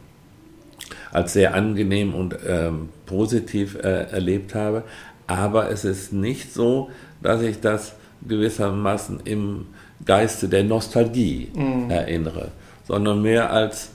[1.12, 4.84] als sehr angenehm und ähm, positiv äh, erlebt habe.
[5.32, 6.90] Aber es ist nicht so,
[7.22, 7.94] dass ich das
[8.28, 9.68] gewissermaßen im
[10.04, 11.50] Geiste der Nostalgie
[11.90, 12.52] erinnere,
[12.86, 13.92] sondern mehr als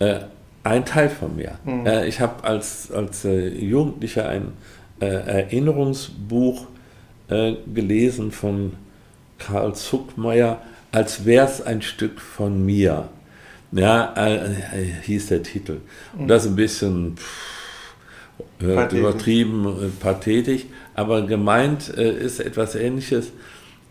[0.00, 0.20] äh,
[0.64, 1.58] ein Teil von mir.
[1.86, 4.52] Äh, ich habe als, als äh, Jugendlicher ein
[5.00, 6.66] äh, Erinnerungsbuch
[7.28, 8.74] äh, gelesen von
[9.38, 10.60] Karl Zuckmeier,
[10.92, 13.08] als wäre es ein Stück von mir.
[13.72, 14.50] Ja, äh,
[15.02, 15.80] hieß der Titel.
[16.18, 17.55] Und das ist ein bisschen pff,
[18.58, 18.98] Pathetisch.
[18.98, 20.64] übertrieben, äh, pathetisch,
[20.94, 23.32] aber gemeint äh, ist etwas Ähnliches.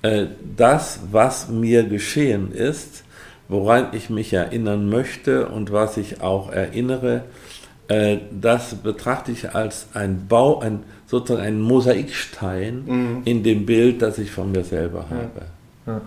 [0.02, 0.26] Äh,
[0.58, 3.04] das, was mir geschehen ist,
[3.48, 7.24] woran ich mich erinnern möchte und was ich auch erinnere,
[7.88, 13.22] äh, das betrachte ich als ein Bau, ein, sozusagen ein Mosaikstein Mhm.
[13.26, 15.46] in dem Bild, das ich von mir selber habe.
[15.86, 16.02] Ja.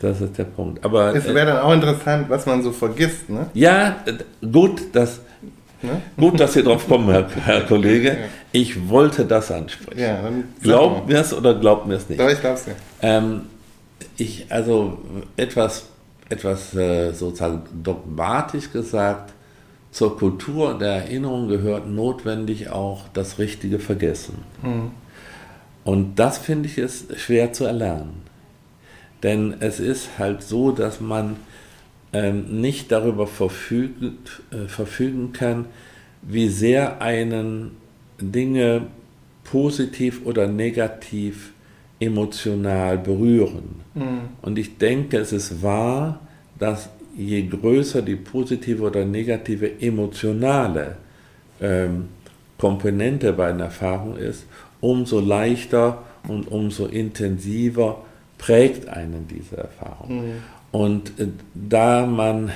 [0.00, 0.84] Das ist der Punkt.
[0.84, 3.46] Aber es wäre dann auch interessant, was man so vergisst, ne?
[3.54, 3.96] Ja,
[4.52, 5.20] gut, dass,
[5.82, 6.02] ne?
[6.16, 8.08] gut, dass Sie drauf kommen, Herr, Herr Kollege.
[8.08, 8.16] Ja.
[8.52, 9.98] Ich wollte das ansprechen.
[9.98, 10.30] Ja,
[10.62, 12.20] glaubt mir es oder glaubt mir es nicht?
[12.20, 12.72] Doch, ich glaube es ja.
[13.02, 13.42] Ähm,
[14.16, 14.98] ich, also
[15.36, 15.86] etwas,
[16.28, 19.32] etwas äh, sozusagen dogmatisch gesagt,
[19.90, 24.44] zur Kultur der Erinnerung gehört notwendig auch das richtige Vergessen.
[24.62, 24.90] Mhm.
[25.84, 28.22] Und das finde ich ist schwer zu erlernen.
[29.22, 31.36] Denn es ist halt so, dass man
[32.12, 35.66] ähm, nicht darüber verfügt, äh, verfügen kann,
[36.22, 37.72] wie sehr einen
[38.20, 38.86] Dinge
[39.44, 41.52] positiv oder negativ
[42.00, 43.80] emotional berühren.
[43.94, 44.20] Mhm.
[44.42, 46.20] Und ich denke, es ist wahr,
[46.58, 50.96] dass je größer die positive oder negative emotionale
[51.60, 52.08] ähm,
[52.56, 54.46] Komponente bei einer Erfahrung ist,
[54.80, 58.02] umso leichter und umso intensiver
[58.36, 60.16] prägt einen diese Erfahrung.
[60.16, 60.32] Mhm.
[60.70, 62.50] Und äh, da man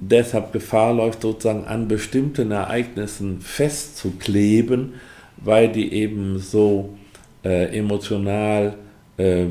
[0.00, 4.94] deshalb Gefahr läuft, sozusagen an bestimmten Ereignissen festzukleben,
[5.36, 6.96] weil die eben so
[7.44, 8.74] äh, emotional
[9.16, 9.46] äh,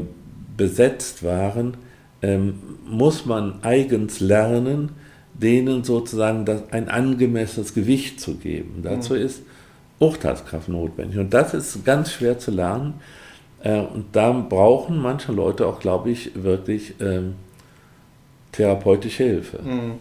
[0.55, 1.77] besetzt waren,
[2.21, 4.91] ähm, muss man eigens lernen,
[5.33, 8.79] denen sozusagen das, ein angemessenes Gewicht zu geben.
[8.81, 9.21] Dazu mhm.
[9.21, 9.43] ist
[9.99, 11.19] Urteilskraft notwendig.
[11.19, 12.95] Und das ist ganz schwer zu lernen.
[13.61, 17.35] Äh, und da brauchen manche Leute auch, glaube ich, wirklich ähm,
[18.57, 19.59] therapeutische Hilfe.
[19.61, 19.93] Mhm.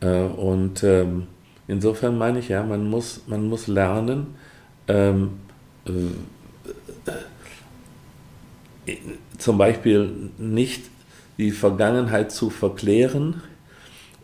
[0.00, 1.26] Äh, und ähm,
[1.66, 4.34] insofern meine ich ja, man muss, man muss lernen,
[4.88, 5.30] ähm,
[5.86, 5.90] äh,
[9.38, 10.84] zum Beispiel nicht
[11.38, 13.42] die Vergangenheit zu verklären,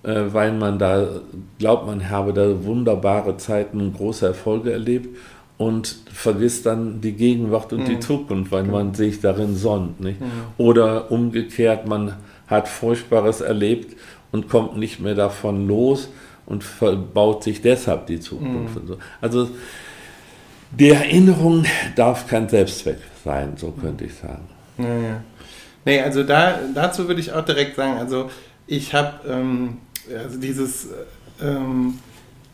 [0.02, 1.20] äh, weil man da
[1.58, 5.16] glaubt, man habe da wunderbare Zeiten und große Erfolge erlebt
[5.58, 7.86] und vergisst dann die Gegenwart und mhm.
[7.86, 10.00] die Zukunft, weil man sich darin sonnt.
[10.00, 10.20] Nicht?
[10.20, 10.26] Mhm.
[10.58, 12.14] Oder umgekehrt, man
[12.46, 13.96] hat Furchtbares erlebt
[14.30, 16.08] und kommt nicht mehr davon los
[16.46, 16.64] und
[17.14, 18.82] baut sich deshalb die Zukunft.
[18.82, 18.86] Mhm.
[18.86, 18.98] So.
[19.20, 19.50] Also
[20.70, 21.64] die Erinnerung
[21.96, 24.48] darf kein Selbstzweck sein, so könnte ich sagen.
[24.78, 25.24] Ja, ja.
[25.84, 28.30] Nee, also da, dazu würde ich auch direkt sagen, also
[28.66, 29.78] ich habe ähm,
[30.16, 30.88] also dieses,
[31.40, 31.98] ähm,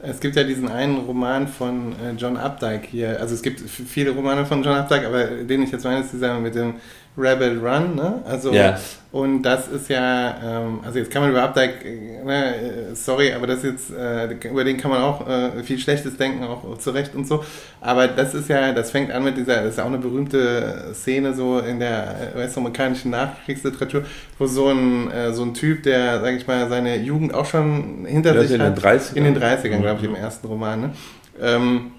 [0.00, 4.10] es gibt ja diesen einen Roman von äh, John Updike hier, also es gibt viele
[4.10, 6.74] Romane von John Updike, aber den ich jetzt meine, ist dieser mit dem
[7.16, 8.22] Rebel Run, ne?
[8.24, 8.78] Also, ja.
[9.10, 11.84] und das ist ja, ähm, also jetzt kann man über Updike,
[12.24, 16.16] ne, äh, sorry, aber das jetzt, äh, über den kann man auch äh, viel Schlechtes
[16.16, 17.44] denken, auch, auch zu Recht und so.
[17.80, 21.34] Aber das ist ja, das fängt an mit dieser, das ist auch eine berühmte Szene
[21.34, 24.04] so in der US-amerikanischen Nachkriegsliteratur,
[24.38, 28.06] wo so ein, äh, so ein Typ, der, sag ich mal, seine Jugend auch schon
[28.06, 28.76] hinter das sich in hat.
[28.76, 29.14] Den 30ern.
[29.14, 30.90] In den 30ern, glaube ich, im ersten Roman, ne?
[31.40, 31.92] Ähm,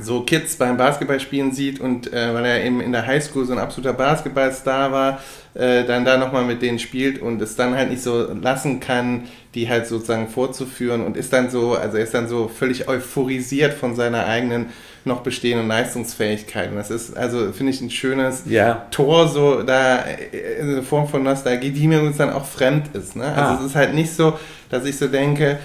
[0.00, 3.58] so Kids beim Basketballspielen sieht und äh, weil er eben in der Highschool so ein
[3.58, 5.20] absoluter Basketballstar war,
[5.54, 9.24] äh, dann da nochmal mit denen spielt und es dann halt nicht so lassen kann,
[9.54, 13.74] die halt sozusagen vorzuführen und ist dann so, also er ist dann so völlig euphorisiert
[13.74, 14.66] von seiner eigenen
[15.04, 16.70] noch bestehenden Leistungsfähigkeit.
[16.70, 18.86] Und das ist, also finde ich ein schönes ja.
[18.90, 23.16] Tor, so da äh, in Form von Nostalgie, die mir uns dann auch fremd ist.
[23.16, 23.24] Ne?
[23.24, 23.58] Also ah.
[23.60, 24.38] es ist halt nicht so,
[24.70, 25.58] dass ich so denke,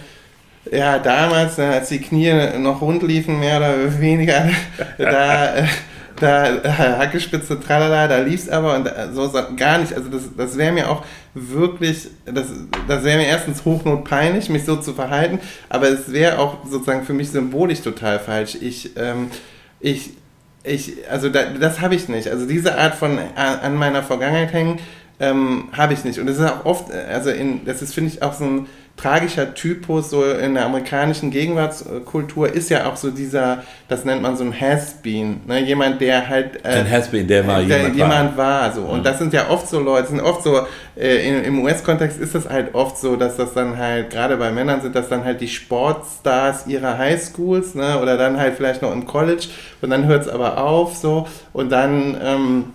[0.71, 4.49] ja, damals, äh, als die Knie noch rund liefen, mehr oder weniger,
[4.97, 5.63] da, äh,
[6.19, 9.93] da äh, Hackespitze, tralala, da lief es aber und so gar nicht.
[9.93, 12.45] Also das, das wäre mir auch wirklich, das,
[12.88, 17.13] das wäre mir erstens hochnotpeinlich, mich so zu verhalten, aber es wäre auch sozusagen für
[17.13, 18.56] mich symbolisch total falsch.
[18.62, 19.32] Ich, ähm,
[19.80, 20.12] ich,
[20.63, 22.30] ich, also da, das habe ich nicht.
[22.30, 24.80] Also diese Art von an meiner Vergangenheit hängen
[25.19, 26.19] ähm, habe ich nicht.
[26.19, 29.53] Und das ist auch oft, also in, das ist, finde ich, auch so ein tragischer
[29.53, 34.43] Typus so in der amerikanischen Gegenwartskultur ist ja auch so dieser, das nennt man so
[34.43, 35.62] ein Has-Been, ne?
[35.62, 36.63] jemand, der halt...
[36.63, 38.62] Äh, ein Has-Been, der mal der jemand, jemand war.
[38.62, 38.82] war so.
[38.82, 39.03] Und mhm.
[39.03, 40.62] das sind ja oft so Leute, sind oft so,
[40.95, 44.51] äh, in, im US-Kontext ist das halt oft so, dass das dann halt, gerade bei
[44.51, 47.99] Männern sind das dann halt die Sportstars ihrer Highschools, ne?
[47.99, 49.47] oder dann halt vielleicht noch im College
[49.82, 52.17] und dann hört es aber auf so und dann...
[52.23, 52.65] Ähm,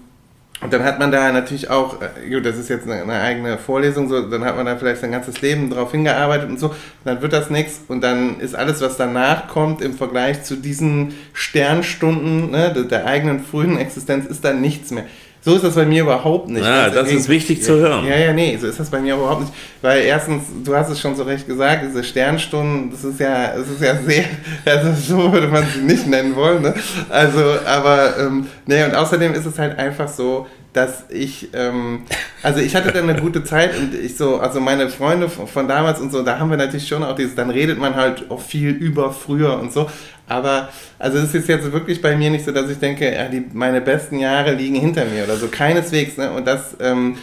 [0.60, 3.58] und dann hat man da natürlich auch, äh, gut, das ist jetzt eine, eine, eigene
[3.58, 7.22] Vorlesung, so, dann hat man da vielleicht sein ganzes Leben drauf hingearbeitet und so, dann
[7.22, 12.50] wird das nichts und dann ist alles, was danach kommt, im Vergleich zu diesen Sternstunden
[12.50, 15.04] ne, der, der eigenen frühen Existenz, ist dann nichts mehr.
[15.40, 16.64] So ist das bei mir überhaupt nicht.
[16.64, 18.06] Ja, also das ist wichtig zu hören.
[18.06, 19.52] Ja, ja, nee, so ist das bei mir überhaupt nicht.
[19.80, 23.68] Weil erstens, du hast es schon so recht gesagt, diese Sternstunden, das ist ja, das
[23.68, 24.24] ist ja sehr,
[24.64, 26.62] also so würde man sie nicht nennen wollen.
[26.62, 26.74] Ne?
[27.08, 32.02] Also, aber, ähm, nee, und außerdem ist es halt einfach so, dass ich, ähm,
[32.42, 36.00] also ich hatte dann eine gute Zeit und ich so, also meine Freunde von damals
[36.00, 38.70] und so, da haben wir natürlich schon auch dieses, dann redet man halt auch viel
[38.70, 39.88] über früher und so,
[40.28, 43.44] aber also es ist jetzt wirklich bei mir nicht so, dass ich denke, ja, die,
[43.52, 46.32] meine besten Jahre liegen hinter mir oder so, keineswegs, ne?
[46.32, 47.16] und das, ähm,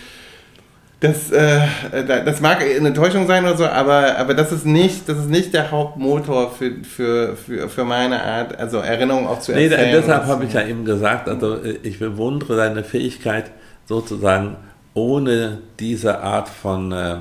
[1.02, 1.62] Das, äh,
[2.06, 5.54] das mag eine Enttäuschung sein oder so, aber, aber das, ist nicht, das ist nicht
[5.54, 9.92] der Hauptmotor für, für, für, für meine Art, also Erinnerungen auch zu erzählen.
[9.92, 13.52] Nee, deshalb habe ich ja eben gesagt, also äh, ich bewundere deine Fähigkeit,
[13.86, 14.56] sozusagen
[14.94, 17.18] ohne diese Art von äh,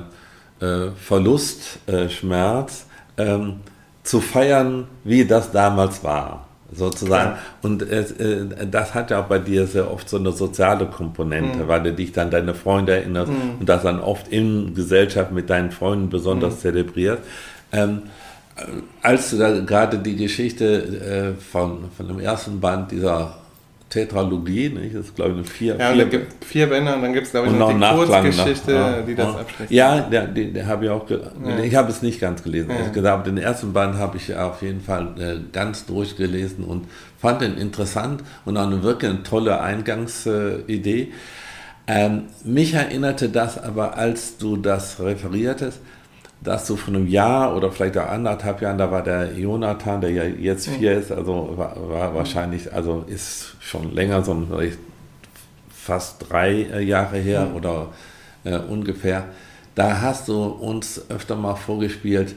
[0.61, 2.85] äh Verlustschmerz
[3.17, 3.59] äh, ähm,
[4.03, 6.45] zu feiern, wie das damals war
[6.75, 7.37] sozusagen.
[7.61, 8.05] Und äh,
[8.69, 11.67] das hat ja auch bei dir sehr oft so eine soziale Komponente, mhm.
[11.67, 13.59] weil du dich dann deine Freunde erinnerst mhm.
[13.59, 16.59] und das dann oft in Gesellschaft mit deinen Freunden besonders mhm.
[16.59, 17.21] zelebrierst.
[17.71, 18.03] Ähm,
[19.01, 23.35] als du da gerade die Geschichte äh, von, von dem ersten Band dieser
[23.95, 24.93] Tetralogie, nicht?
[24.93, 25.77] das ist glaube ich eine vier.
[25.79, 28.73] Ja, vier, gibt vier Bänder und dann gibt es glaube ich noch, noch die Kurzgeschichte,
[28.73, 29.71] ja, die das abschließt.
[29.71, 31.19] Ja, der, der, der habe ich auch, ja.
[31.63, 32.71] ich habe es nicht ganz gelesen.
[32.71, 32.89] Ja.
[32.89, 36.87] Gesagt, den ersten Band habe ich auf jeden Fall äh, ganz durchgelesen und
[37.17, 41.13] fand den interessant und auch eine wirklich eine tolle Eingangsidee.
[41.87, 45.79] Ähm, mich erinnerte das aber, als du das referiertest,
[46.45, 50.11] dass du von einem Jahr oder vielleicht auch anderthalb Jahren, da war der Jonathan, der
[50.11, 54.35] ja jetzt vier ist, also war, war wahrscheinlich, also ist schon länger, so
[55.69, 57.87] fast drei äh, Jahre her oder
[58.43, 59.25] äh, ungefähr.
[59.73, 62.35] Da hast du uns öfter mal vorgespielt,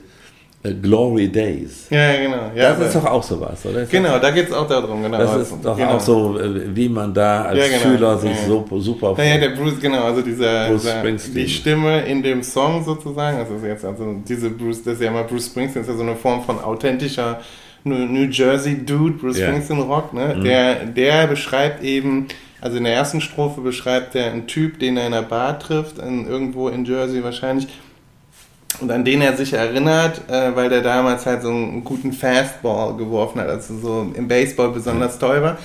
[0.62, 1.86] Glory Days.
[1.88, 2.50] Ja, genau.
[2.54, 3.82] Ja, das ist doch auch sowas, oder?
[3.82, 5.02] Ist genau, da geht es auch darum.
[5.02, 5.16] Genau.
[5.16, 5.90] Das ist doch genau.
[5.92, 7.80] auch so, äh, wie man da als ja, genau.
[7.80, 8.46] Schüler sich ja.
[8.48, 13.38] so super Naja, der Bruce, genau, also dieser, dieser die Stimme in dem Song sozusagen,
[13.38, 16.16] also jetzt also diese Bruce, das ist ja immer Bruce Springsteen, ist ja so eine
[16.16, 17.40] Form von authentischer
[17.84, 19.48] New Jersey Dude, Bruce yeah.
[19.48, 20.34] Springsteen Rock, ne?
[20.36, 20.44] Mhm.
[20.44, 22.26] Der, der beschreibt eben,
[22.61, 25.98] also in der ersten Strophe beschreibt er einen Typ, den er in einer Bar trifft,
[25.98, 27.68] in, irgendwo in Jersey wahrscheinlich,
[28.81, 32.97] und an den er sich erinnert, äh, weil der damals halt so einen guten Fastball
[32.97, 35.59] geworfen hat, also so im Baseball besonders toll war.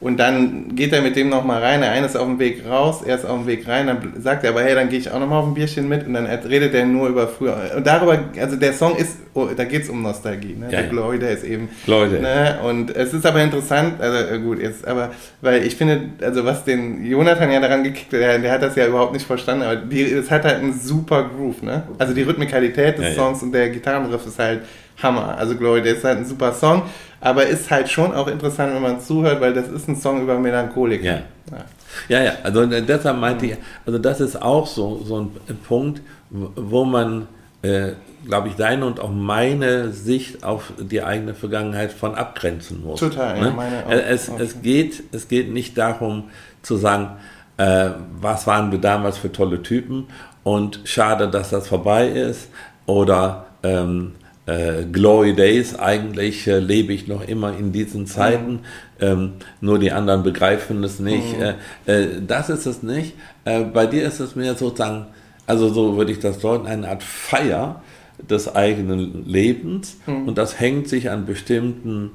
[0.00, 1.82] Und dann geht er mit dem nochmal rein.
[1.82, 3.86] Der eine ist auf dem Weg raus, er ist auf dem Weg rein.
[3.86, 6.06] Dann sagt er aber, hey, dann gehe ich auch nochmal auf ein Bierchen mit.
[6.06, 7.56] Und dann redet er nur über früher.
[7.76, 10.56] Und darüber, also der Song ist, oh, da geht es um Nostalgie.
[10.58, 10.66] Ne?
[10.70, 11.68] Ja, der Glory, der ist eben.
[11.84, 12.18] Glory.
[12.18, 12.58] Ne?
[12.64, 15.10] Und es ist aber interessant, also äh, gut, jetzt, aber,
[15.42, 18.76] weil ich finde, also was den Jonathan ja daran gekickt hat, der, der hat das
[18.76, 21.82] ja überhaupt nicht verstanden, aber es hat halt einen super Groove, ne?
[21.98, 23.46] Also die Rhythmikalität des ja, Songs ja.
[23.46, 24.62] und der Gitarrenriff ist halt
[25.02, 25.36] Hammer.
[25.38, 26.82] Also Glory, der ist halt ein super Song
[27.20, 30.38] aber ist halt schon auch interessant, wenn man zuhört, weil das ist ein Song über
[30.38, 31.04] Melancholik.
[31.04, 31.22] Ja.
[31.50, 31.64] ja.
[32.08, 35.30] Ja, ja, also deshalb meinte ich, also das ist auch so, so ein
[35.66, 37.26] Punkt, wo man,
[37.62, 37.92] äh,
[38.24, 43.00] glaube ich, deine und auch meine Sicht auf die eigene Vergangenheit von abgrenzen muss.
[43.00, 43.46] Total, ne?
[43.46, 44.38] ja, meine auch, es, auch.
[44.38, 46.30] es, geht, es geht nicht darum
[46.62, 47.16] zu sagen,
[47.56, 47.90] äh,
[48.20, 50.06] was waren wir damals für tolle Typen
[50.44, 52.50] und schade, dass das vorbei ist
[52.86, 54.12] oder ähm,
[54.50, 58.58] äh, Glory Days, eigentlich äh, lebe ich noch immer in diesen Zeiten, mhm.
[59.00, 61.36] ähm, nur die anderen begreifen es nicht.
[61.36, 61.54] Mhm.
[61.86, 63.14] Äh, äh das ist es nicht.
[63.44, 65.06] Äh, bei dir ist es mehr sozusagen,
[65.46, 67.82] also so würde ich das deuten, eine Art Feier
[68.18, 70.28] des eigenen Lebens mhm.
[70.28, 72.12] und das hängt sich an bestimmten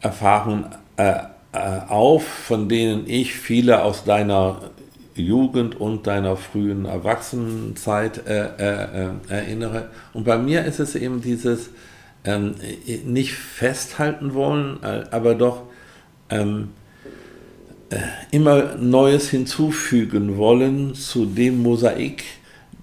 [0.00, 1.14] Erfahrungen äh,
[1.88, 4.60] auf, von denen ich viele aus deiner
[5.14, 9.88] Jugend und deiner frühen Erwachsenenzeit äh, äh, äh, erinnere.
[10.12, 11.70] Und bei mir ist es eben dieses
[12.24, 12.54] ähm,
[13.04, 15.62] nicht festhalten wollen, äh, aber doch
[16.30, 16.70] ähm,
[17.90, 17.96] äh,
[18.30, 22.24] immer Neues hinzufügen wollen zu dem Mosaik,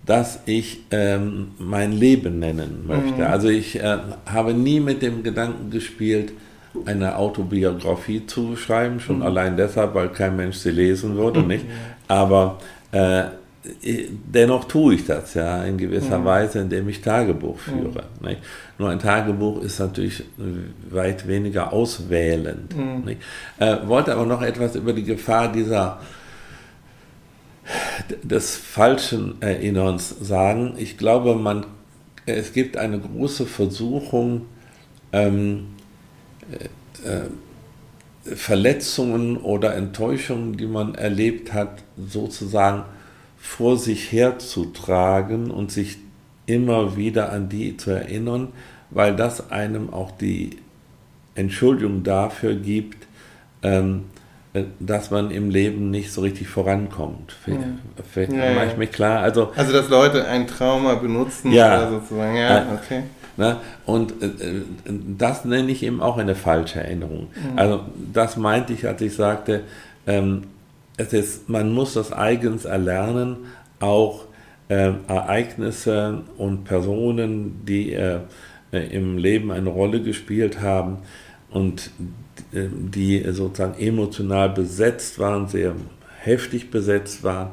[0.06, 3.22] das ich ähm, mein Leben nennen möchte.
[3.22, 3.28] Mhm.
[3.28, 6.34] Also ich äh, habe nie mit dem Gedanken gespielt,
[6.86, 9.24] eine Autobiografie zu schreiben, schon mhm.
[9.24, 11.48] allein deshalb, weil kein Mensch sie lesen würde, mhm.
[11.48, 11.66] nicht?
[12.12, 12.58] Aber
[12.92, 13.24] äh,
[13.64, 16.26] dennoch tue ich das ja in gewisser mhm.
[16.26, 18.04] Weise, indem ich Tagebuch führe.
[18.20, 18.36] Mhm.
[18.78, 20.26] Nur ein Tagebuch ist natürlich
[20.90, 22.76] weit weniger auswählend.
[22.76, 23.16] Mhm.
[23.60, 26.02] Äh, wollte aber noch etwas über die Gefahr dieser
[28.24, 30.74] des falschen Erinnerns sagen.
[30.76, 31.66] Ich glaube, man,
[32.26, 34.48] es gibt eine große Versuchung,
[35.14, 35.68] ähm,
[36.52, 37.22] äh, äh,
[38.24, 42.84] Verletzungen oder Enttäuschungen, die man erlebt hat, sozusagen
[43.38, 45.98] vor sich herzutragen und sich
[46.46, 48.50] immer wieder an die zu erinnern,
[48.92, 50.58] weil das einem auch die
[51.34, 53.08] Entschuldigung dafür gibt,
[53.64, 54.21] ähm, äh,
[54.80, 57.36] dass man im Leben nicht so richtig vorankommt.
[57.46, 57.54] Ja.
[58.18, 59.22] Ja, Mache ich mich klar?
[59.22, 62.36] Also, also, dass Leute ein Trauma benutzen, ja, sozusagen.
[62.36, 63.04] Ja, okay.
[63.38, 63.58] Ne?
[63.86, 64.64] Und äh, äh,
[65.18, 67.28] das nenne ich eben auch eine falsche Erinnerung.
[67.34, 67.58] Mhm.
[67.58, 67.82] Also
[68.14, 69.62] das meinte ich, als ich sagte,
[70.06, 70.44] ähm,
[70.98, 73.38] es ist, man muss das eigens erlernen,
[73.80, 74.26] auch
[74.68, 78.20] äh, Ereignisse und Personen, die äh,
[78.72, 81.00] im Leben eine Rolle gespielt haben
[81.52, 81.92] und
[82.54, 85.76] äh, die sozusagen emotional besetzt waren, sehr
[86.20, 87.50] heftig besetzt waren,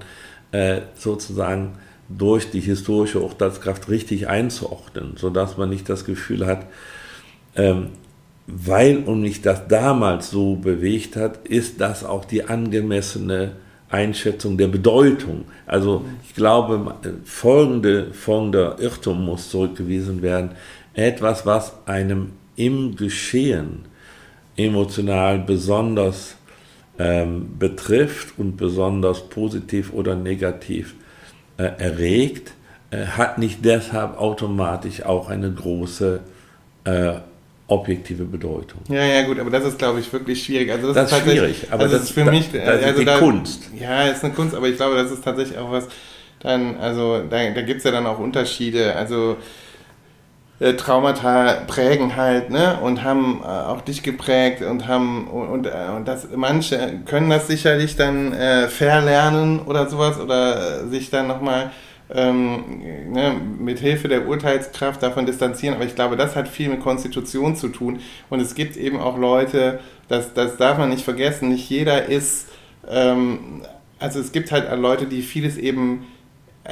[0.53, 1.73] äh, sozusagen
[2.09, 6.67] durch die historische Urteilskraft richtig einzuordnen, sodass man nicht das Gefühl hat,
[7.55, 7.89] ähm,
[8.47, 13.53] weil und mich das damals so bewegt hat, ist das auch die angemessene
[13.91, 15.45] Einschätzung der Bedeutung.
[15.67, 16.95] Also ich glaube,
[17.25, 20.53] folgende, folgender Irrtum muss zurückgewiesen werden.
[20.95, 23.85] Etwas, was einem im Geschehen
[24.57, 26.35] emotional besonders
[26.99, 30.95] ähm, betrifft und besonders positiv oder negativ
[31.57, 32.53] äh, erregt,
[32.91, 36.21] äh, hat nicht deshalb automatisch auch eine große
[36.85, 37.13] äh,
[37.69, 38.81] objektive Bedeutung.
[38.89, 40.73] Ja, ja, gut, aber das ist, glaube ich, wirklich schwierig.
[40.73, 42.99] Also das, das ist schwierig, aber also das ist für da, mich das also ist
[42.99, 43.71] die da, Kunst.
[43.79, 45.87] Ja, ist eine Kunst, aber ich glaube, das ist tatsächlich auch was,
[46.41, 48.97] dann, also da, da gibt es ja dann auch Unterschiede.
[48.97, 49.37] Also
[50.61, 52.79] äh, Traumata prägen halt, ne?
[52.83, 57.31] Und haben äh, auch dich geprägt und haben und, und, äh, und das manche können
[57.31, 61.71] das sicherlich dann äh, verlernen oder sowas oder sich dann nochmal
[62.11, 66.81] ähm, ne, mit Hilfe der Urteilskraft davon distanzieren, aber ich glaube, das hat viel mit
[66.81, 68.01] Konstitution zu tun
[68.31, 72.49] und es gibt eben auch Leute, das, das darf man nicht vergessen, nicht jeder ist,
[72.89, 73.63] ähm,
[73.99, 76.07] also es gibt halt Leute, die vieles eben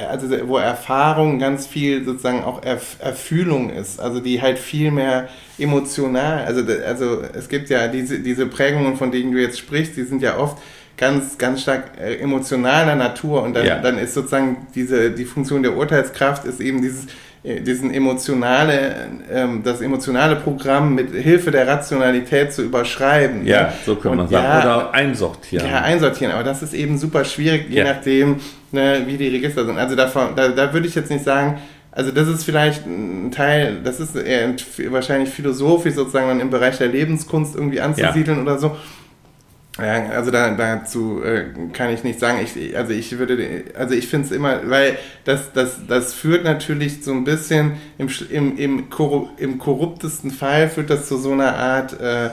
[0.05, 5.27] also wo Erfahrung ganz viel sozusagen auch Erf Erfühlung ist, also die halt viel mehr
[5.57, 10.03] emotional, also, also es gibt ja diese, diese Prägungen, von denen du jetzt sprichst, die
[10.03, 10.57] sind ja oft
[10.97, 13.79] ganz, ganz stark äh, emotionaler Natur und dann, ja.
[13.79, 17.09] dann ist sozusagen diese, die Funktion der Urteilskraft ist eben dieses, äh,
[17.47, 23.45] diesen emotionale, ähm, das emotionale Programm mit Hilfe der Rationalität zu überschreiben.
[23.45, 23.73] Ja, ne?
[23.85, 24.43] so kann man sagen.
[24.43, 25.67] Ja, Oder einsortieren.
[25.67, 27.83] Ja, einsortieren, aber das ist eben super schwierig, je ja.
[27.85, 28.37] nachdem,
[28.71, 29.77] ne, wie die Register sind.
[29.77, 31.59] Also davon, da, da würde ich jetzt nicht sagen,
[31.91, 34.53] also das ist vielleicht ein Teil, das ist eher
[34.89, 38.43] wahrscheinlich philosophisch sozusagen dann im Bereich der Lebenskunst irgendwie anzusiedeln ja.
[38.43, 38.77] oder so.
[39.79, 42.39] Ja, also da, dazu äh, kann ich nicht sagen.
[42.43, 47.03] Ich, also ich würde, also ich finde es immer, weil das, das, das führt natürlich
[47.03, 48.87] so ein bisschen im, im, im,
[49.37, 52.29] im korruptesten Fall führt das zu so einer Art, äh,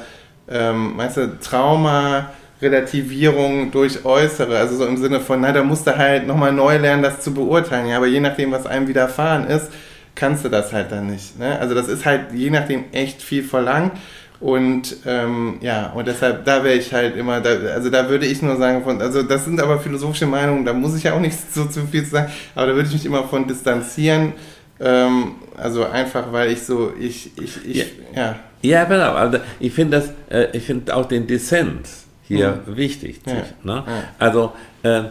[0.49, 2.31] ähm, meinst du, Trauma,
[2.63, 6.79] Relativierung durch Äußere, also so im Sinne von, na, da musst du halt nochmal neu
[6.79, 7.89] lernen, das zu beurteilen.
[7.89, 9.71] Ja, aber je nachdem, was einem widerfahren ist,
[10.15, 11.39] kannst du das halt dann nicht.
[11.39, 11.59] Ne?
[11.59, 13.93] Also das ist halt je nachdem echt viel verlangt.
[14.41, 18.43] Und ähm, ja, und deshalb, da wäre ich halt immer, da, also da würde ich
[18.43, 21.39] nur sagen, von, also das sind aber philosophische Meinungen, da muss ich ja auch nicht
[21.53, 24.33] so zu viel sagen, aber da würde ich mich immer von distanzieren.
[24.81, 27.85] Ähm, also einfach, weil ich so, ich, ich, ich, ja.
[28.15, 29.13] Ja, ja genau.
[29.13, 32.77] Also ich finde das, äh, ich finde auch den Dissens hier mhm.
[32.77, 33.21] wichtig.
[33.27, 33.45] Ja.
[33.63, 33.85] Ne?
[34.19, 35.05] Also äh,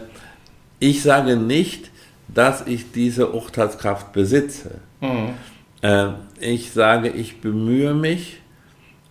[0.78, 1.90] ich sage nicht,
[2.28, 4.72] dass ich diese Urteilskraft besitze.
[5.00, 5.30] Mhm.
[5.80, 6.08] Äh,
[6.40, 8.40] ich sage, ich bemühe mich,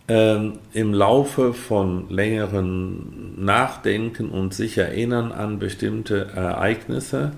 [0.08, 7.32] ähm, im Laufe von längeren Nachdenken und sich erinnern an bestimmte Ereignisse,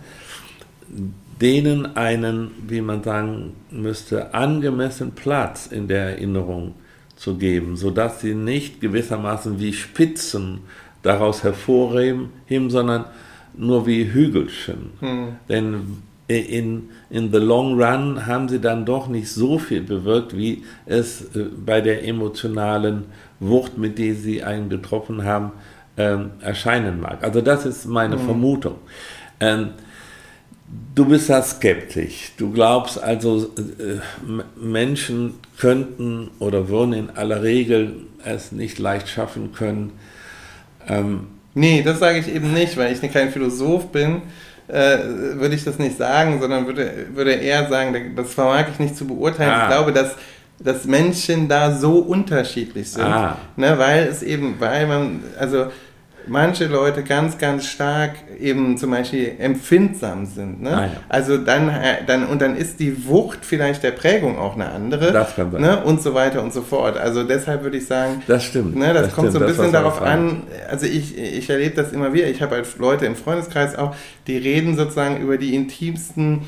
[1.42, 6.76] denen einen, wie man sagen müsste, angemessen Platz in der Erinnerung
[7.16, 10.62] zu geben, sodass sie nicht gewissermaßen wie Spitzen
[11.02, 12.32] daraus hervorheben,
[12.70, 13.06] sondern
[13.56, 14.92] nur wie Hügelchen.
[15.00, 15.28] Hm.
[15.48, 15.98] Denn
[16.28, 21.22] in, in the long run haben sie dann doch nicht so viel bewirkt, wie es
[21.34, 23.06] äh, bei der emotionalen
[23.40, 25.54] Wucht, mit der sie einen getroffen haben,
[25.96, 27.24] ähm, erscheinen mag.
[27.24, 28.26] Also das ist meine mhm.
[28.26, 28.76] Vermutung.
[29.40, 29.70] Ähm,
[30.94, 32.34] du bist da skeptisch.
[32.36, 34.00] Du glaubst also, äh,
[34.60, 37.94] Menschen könnten oder würden in aller Regel
[38.26, 39.94] es nicht leicht schaffen können.
[40.86, 44.22] Ähm, nee, das sage ich eben nicht, weil ich kein Philosoph bin
[44.68, 44.98] äh,
[45.36, 49.06] würde ich das nicht sagen, sondern würde, würde eher sagen, das vermag ich nicht zu
[49.06, 49.52] beurteilen.
[49.52, 49.64] Ah.
[49.64, 50.16] Ich glaube, dass,
[50.60, 53.38] dass Menschen da so unterschiedlich sind, ah.
[53.56, 55.68] ne, weil es eben, weil man, also
[56.28, 60.62] manche Leute ganz, ganz stark eben zum Beispiel empfindsam sind.
[60.62, 60.70] Ne?
[60.76, 60.92] Ah, ja.
[61.10, 65.12] Also dann, äh, dann, und dann ist die Wucht vielleicht der Prägung auch eine andere.
[65.12, 65.62] Das kann sein.
[65.62, 65.84] Ne?
[65.84, 66.98] Und so weiter und so fort.
[66.98, 68.76] Also deshalb würde ich sagen, das stimmt.
[68.76, 69.34] Ne, das, das kommt stimmt.
[69.34, 70.44] so ein bisschen darauf an.
[70.70, 72.28] Also ich, ich erlebe das immer wieder.
[72.28, 73.96] Ich habe halt Leute im Freundeskreis auch,
[74.28, 76.42] die reden sozusagen über die intimsten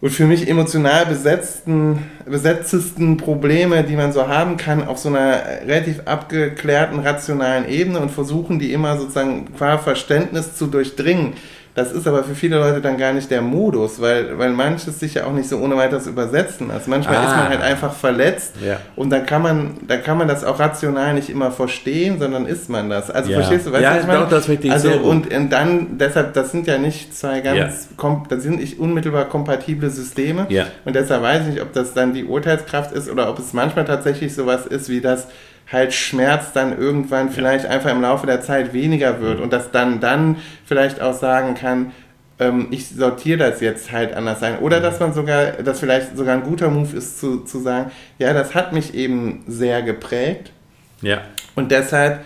[0.00, 5.42] und für mich emotional besetzten, besetztesten Probleme, die man so haben kann, auf so einer
[5.66, 11.32] relativ abgeklärten, rationalen Ebene und versuchen, die immer sozusagen qua Verständnis zu durchdringen.
[11.76, 15.12] Das ist aber für viele Leute dann gar nicht der Modus, weil, weil manches sich
[15.12, 16.88] ja auch nicht so ohne weiteres übersetzen lässt.
[16.88, 17.24] Manchmal ah.
[17.24, 18.78] ist man halt einfach verletzt ja.
[18.96, 22.70] und dann kann man, dann kann man das auch rational nicht immer verstehen, sondern ist
[22.70, 23.10] man das.
[23.10, 23.40] Also ja.
[23.40, 24.20] verstehst du, weißt ja, ich meine?
[24.20, 28.20] Doch, das richtig also und, und dann, deshalb, das sind ja nicht zwei ganz, ja.
[28.26, 30.64] das sind nicht unmittelbar kompatible Systeme ja.
[30.86, 33.84] und deshalb weiß ich nicht, ob das dann die Urteilskraft ist oder ob es manchmal
[33.84, 35.26] tatsächlich sowas ist wie das,
[35.70, 37.70] halt Schmerz dann irgendwann vielleicht ja.
[37.70, 39.44] einfach im Laufe der Zeit weniger wird mhm.
[39.44, 41.92] und dass dann dann vielleicht auch sagen kann,
[42.38, 44.58] ähm, ich sortiere das jetzt halt anders ein.
[44.58, 48.32] Oder dass man sogar, dass vielleicht sogar ein guter Move ist zu, zu sagen, ja,
[48.32, 50.52] das hat mich eben sehr geprägt.
[51.02, 51.22] Ja.
[51.54, 52.24] Und deshalb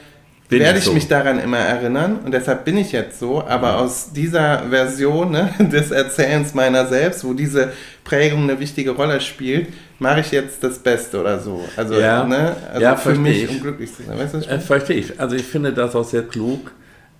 [0.50, 0.92] Bin werde ich so.
[0.92, 3.42] mich daran immer erinnern und deshalb bin ich jetzt so.
[3.46, 7.72] Aber aus dieser Version ne, des Erzählens meiner selbst, wo diese
[8.04, 9.68] Prägung eine wichtige Rolle spielt,
[10.00, 11.64] mache ich jetzt das Beste oder so.
[11.76, 12.24] Also, Ja.
[12.24, 13.50] ne, also Ja, für mich, ich.
[13.50, 14.18] um glücklich zu sein.
[14.18, 15.20] Weißt du, Äh, verstehe ich.
[15.20, 16.72] Also ich finde das auch sehr klug.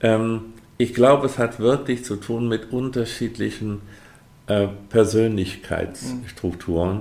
[0.03, 0.41] Ähm,
[0.79, 3.83] ich glaube, es hat wirklich zu tun mit unterschiedlichen
[4.49, 7.01] äh, Persönlichkeitsstrukturen.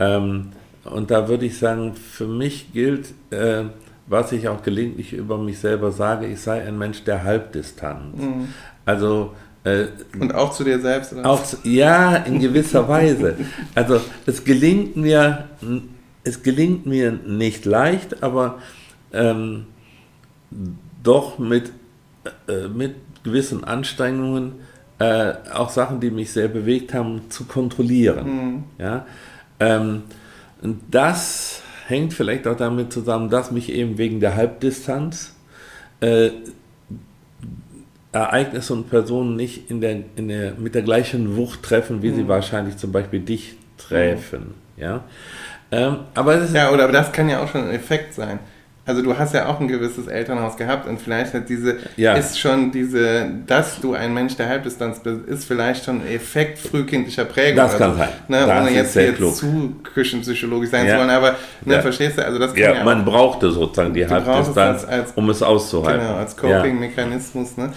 [0.00, 0.48] Ähm,
[0.84, 3.64] und da würde ich sagen, für mich gilt, äh,
[4.08, 8.16] was ich auch gelegentlich über mich selber sage, ich sei ein Mensch der Halbdistanz.
[8.16, 8.48] Mhm.
[8.84, 9.34] Also
[9.64, 9.86] äh,
[10.18, 11.12] Und auch zu dir selbst.
[11.12, 11.28] Oder?
[11.28, 13.36] auch, ja, in gewisser Weise.
[13.74, 15.48] Also es gelingt mir,
[16.24, 18.58] es gelingt mir nicht leicht, aber
[19.12, 19.66] ähm,
[21.02, 21.72] doch mit,
[22.48, 22.94] äh, mit
[23.24, 24.52] gewissen Anstrengungen
[24.98, 28.26] äh, auch Sachen, die mich sehr bewegt haben, zu kontrollieren.
[28.26, 28.64] Mhm.
[28.78, 29.06] Ja?
[29.60, 30.02] Ähm,
[30.62, 35.34] und das hängt vielleicht auch damit zusammen, dass mich eben wegen der Halbdistanz
[36.00, 36.30] äh,
[38.12, 42.22] Ereignisse und Personen nicht in der, in der, mit der gleichen Wucht treffen, wie sie
[42.22, 42.28] Mhm.
[42.28, 44.54] wahrscheinlich zum Beispiel dich treffen.
[44.76, 45.04] Ja?
[45.70, 48.38] Ähm, aber Ja, oder aber das kann ja auch schon ein Effekt sein.
[48.88, 52.14] Also du hast ja auch ein gewisses Elternhaus gehabt und vielleicht hat diese, Ja.
[52.14, 56.58] ist schon diese, dass du ein Mensch der Halbdistanz bist, ist vielleicht schon ein Effekt
[56.58, 57.56] frühkindlicher Prägung.
[57.56, 57.98] Das kann so.
[57.98, 58.08] sein.
[58.28, 59.34] Ne, Das ohne ist jetzt, jetzt klug.
[59.36, 60.94] zu küchenpsychologisch sein Ja.
[60.94, 61.34] zu wollen, aber
[61.66, 61.82] ne, Ja.
[61.82, 65.12] verstehst du, also das kann ja, ja, man auch, brauchte sozusagen die Halbdistanz, als- als-
[65.14, 66.00] um es auszuhalten.
[66.06, 66.34] genau, als.
[66.36, 67.56] Coping-Mechanismus.
[67.58, 67.70] Ne?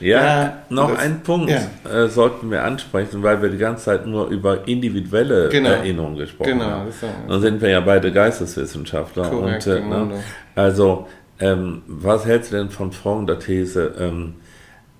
[0.00, 1.60] Ja, Ja, noch das- ein Punkt ja.
[1.92, 5.70] äh, sollten wir ansprechen, weil wir die ganze Zeit nur über individuelle Genau.
[5.70, 6.88] Erinnerungen gesprochen Genau, haben.
[6.90, 9.28] auch- Dann sind wir ja beide Geisteswissenschaftler.
[9.30, 10.04] Korrekt, und, äh, genau.
[10.04, 10.22] ne,
[10.54, 11.08] also,
[11.40, 14.34] ähm, was hältst du denn von Frauen der These, ähm,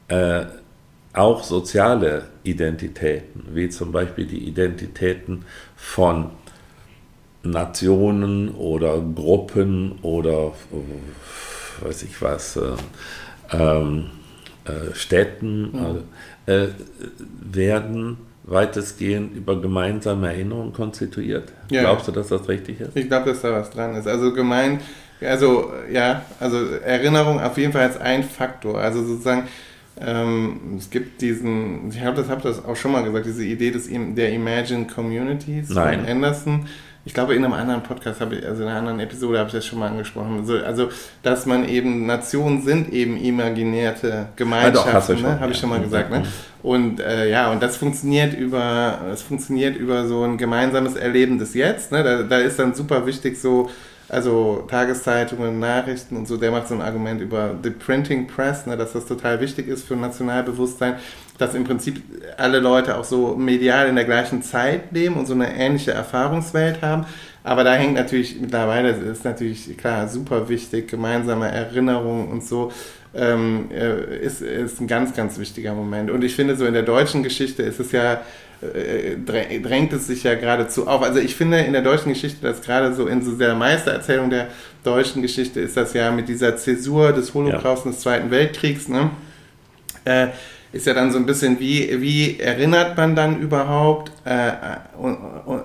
[0.09, 0.47] äh,
[1.13, 5.45] auch soziale Identitäten, wie zum Beispiel die Identitäten
[5.77, 6.31] von
[7.43, 10.53] Nationen oder Gruppen oder
[11.81, 12.61] weiß ich was, äh,
[13.53, 14.28] ähm, äh,
[14.95, 15.99] Städten Mhm.
[16.47, 16.69] äh, äh,
[17.53, 21.53] werden weitestgehend über gemeinsame Erinnerungen konstituiert.
[21.71, 21.83] Ja.
[21.83, 22.97] Glaubst du, dass das richtig ist?
[22.97, 24.07] Ich glaube, dass da was dran ist.
[24.09, 24.81] Also gemeint,
[25.21, 28.79] also ja, also Erinnerung auf jeden Fall als ein Faktor.
[28.79, 29.49] Also sozusagen,
[30.01, 33.71] ähm, es gibt diesen, ich habe das, hab das auch schon mal gesagt, diese Idee
[33.71, 36.01] des, der Imagine Communities Nein.
[36.01, 36.67] von Anderson.
[37.09, 39.55] Ich glaube, in einem anderen Podcast habe ich, also in einer anderen Episode habe ich
[39.55, 40.41] das schon mal angesprochen.
[40.41, 40.91] Also, also
[41.23, 45.41] dass man eben, Nationen sind eben imaginierte Gemeinschaften, hast du schon, ne?
[45.41, 46.11] habe ich schon mal gesagt.
[46.11, 46.19] Ne?
[46.19, 46.25] Mhm.
[46.63, 51.55] Und äh, ja, und das funktioniert über, es funktioniert über so ein gemeinsames Erleben des
[51.55, 51.93] Jetzt.
[51.93, 52.05] Ne?
[52.05, 53.71] Da, da ist dann super wichtig so,
[54.09, 58.77] also Tageszeitungen, Nachrichten und so, der macht so ein Argument über the printing press, ne?
[58.77, 60.97] dass das total wichtig ist für Nationalbewusstsein,
[61.37, 62.03] dass im Prinzip
[62.37, 66.83] alle Leute auch so medial in der gleichen Zeit leben und so eine ähnliche Erfahrungswelt
[66.83, 67.07] haben.
[67.45, 72.73] Aber da hängt natürlich mittlerweile, ist natürlich klar, super wichtig, gemeinsame Erinnerungen und so
[73.15, 76.11] ähm, äh, ist, ist ein ganz, ganz wichtiger Moment.
[76.11, 78.21] Und ich finde, so in der deutschen Geschichte ist es ja,
[78.61, 81.03] drängt es sich ja geradezu auf.
[81.03, 84.49] Also ich finde in der deutschen Geschichte, dass gerade so in so der Meistererzählung der
[84.83, 89.11] deutschen Geschichte ist das ja mit dieser Zäsur des Holocaust und des Zweiten Weltkriegs, ne?
[90.05, 90.29] Äh,
[90.73, 94.53] ist ja dann so ein bisschen, wie, wie erinnert man dann überhaupt äh,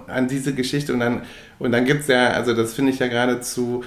[0.08, 0.94] an diese Geschichte?
[0.94, 1.24] Und dann,
[1.60, 3.84] und dann gibt es ja, also das finde ich ja geradezu,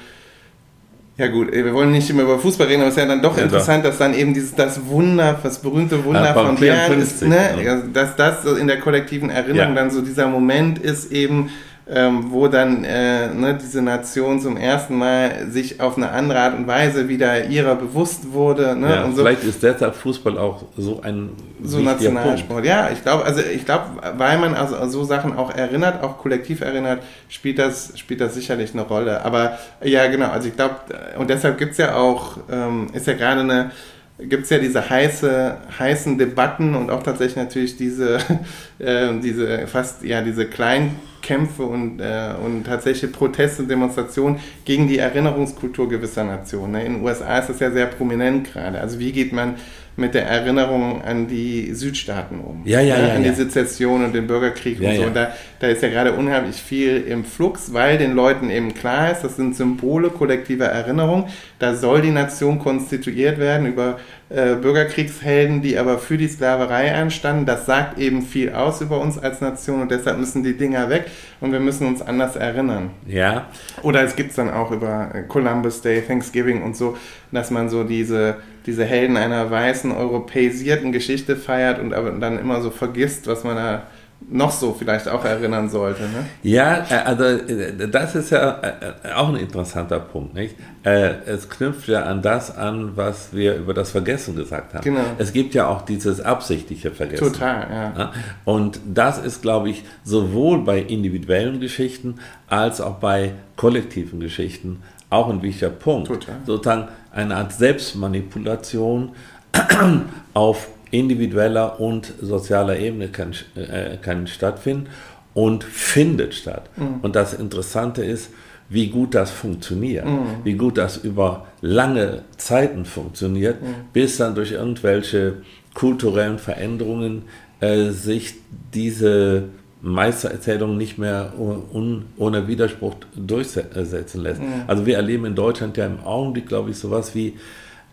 [1.19, 3.37] ja gut, wir wollen nicht immer über Fußball reden, aber es ist ja dann doch
[3.39, 6.93] Ja, interessant, dass dann eben dieses das Wunder, das berühmte Wunder Ja, beim von Bern
[6.93, 7.63] 54, ist, ne?
[7.65, 7.77] ja.
[7.77, 11.51] Ja, dass das so in der kollektiven Erinnerung dann so dieser Moment ist eben,
[11.89, 16.59] ähm, wo dann äh, ne, diese Nation zum ersten Mal sich auf eine andere Art
[16.59, 18.75] und Weise wieder ihrer bewusst wurde.
[18.75, 18.91] Ne?
[18.91, 21.31] Ja, und so vielleicht ist deshalb Fußball auch so ein
[21.63, 22.65] so Nationalsport.
[22.65, 23.85] Ja, ich glaube, also ich glaube,
[24.17, 28.73] weil man also so Sachen auch erinnert, auch kollektiv erinnert, spielt das, spielt das sicherlich
[28.73, 29.25] eine Rolle.
[29.25, 30.75] Aber ja, genau, also ich glaube,
[31.19, 33.71] und deshalb gibt's ja auch, ähm, ist ja gerade eine,
[34.19, 38.19] gibt's ja diese heiße, heißen Debatten und auch tatsächlich natürlich diese,
[38.79, 44.99] äh, diese fast, ja, diese Kleinkämpfe und, äh, und tatsächliche Proteste und Demonstrationen gegen die
[44.99, 46.73] Erinnerungskultur gewisser Nationen.
[46.73, 46.85] Ne?
[46.85, 48.81] In den USA ist das ja sehr prominent gerade.
[48.81, 49.57] Also wie geht man
[49.97, 52.63] mit der Erinnerung an die Südstaaten um.
[52.65, 53.09] Ja, ja, ne?
[53.09, 53.31] ja, An ja.
[53.31, 55.01] die Sezession und den Bürgerkrieg Ja, und so.
[55.03, 55.07] ja.
[55.09, 59.11] Und da, da ist ja gerade unheimlich viel im Flux, weil den Leuten eben klar
[59.11, 61.29] ist, das sind Symbole kollektiver Erinnerung.
[61.59, 67.47] Da soll die Nation konstituiert werden über äh, Bürgerkriegshelden, die aber für die Sklaverei einstanden.
[67.47, 71.07] Das sagt eben viel aus über uns als Nation und deshalb müssen die Dinger weg
[71.41, 72.91] und wir müssen uns anders erinnern.
[73.07, 73.47] Ja.
[73.83, 76.97] Oder es gibt es dann auch über Columbus Day, Thanksgiving und so,
[77.31, 82.61] dass man so diese, diese Helden einer weißen, europäisierten Geschichte feiert und aber dann immer
[82.63, 83.87] so vergisst, was man da
[84.29, 86.03] noch so vielleicht auch erinnern sollte.
[86.03, 86.27] Ne?
[86.43, 90.35] Ja, äh, also äh, das ist ja äh, auch ein interessanter Punkt.
[90.35, 90.57] Nicht?
[90.83, 94.85] Es knüpft ja an das an, was wir über das Vergessen gesagt haben.
[94.85, 95.01] Genau.
[95.19, 97.33] Es gibt ja auch dieses absichtliche Vergessen.
[97.33, 98.13] Total, ja.
[98.45, 105.29] Und das ist, glaube ich, sowohl bei individuellen Geschichten als auch bei kollektiven Geschichten auch
[105.29, 106.07] ein wichtiger Punkt.
[106.07, 106.37] Total.
[106.47, 109.11] Sozusagen eine Art Selbstmanipulation
[110.35, 114.89] auf individueller und sozialer Ebene kann, äh, kann stattfinden
[115.35, 116.71] und findet statt.
[116.77, 117.01] Mhm.
[117.03, 118.31] Und das Interessante ist,
[118.69, 120.45] wie gut das funktioniert, mhm.
[120.45, 123.75] wie gut das über lange Zeiten funktioniert, mhm.
[123.93, 125.35] bis dann durch irgendwelche
[125.75, 127.23] kulturellen Veränderungen
[127.61, 128.35] äh, sich
[128.75, 129.45] diese
[129.83, 134.41] Meistererzählung nicht mehr un, ohne Widerspruch durchsetzen lässt.
[134.41, 134.65] Mhm.
[134.67, 137.35] Also wir erleben in Deutschland ja im Augenblick, glaube ich, sowas wie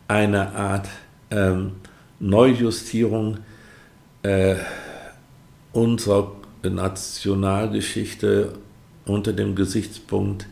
[0.07, 0.87] eine Art
[1.29, 1.73] ähm,
[2.19, 3.39] Neujustierung
[4.21, 4.55] äh,
[5.71, 6.31] unserer
[6.63, 8.53] Nationalgeschichte
[9.05, 10.47] unter dem Gesichtspunkt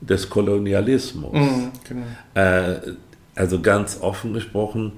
[0.00, 1.32] des Kolonialismus.
[1.32, 2.06] Mhm, genau.
[2.34, 2.80] äh,
[3.34, 4.92] also ganz offen gesprochen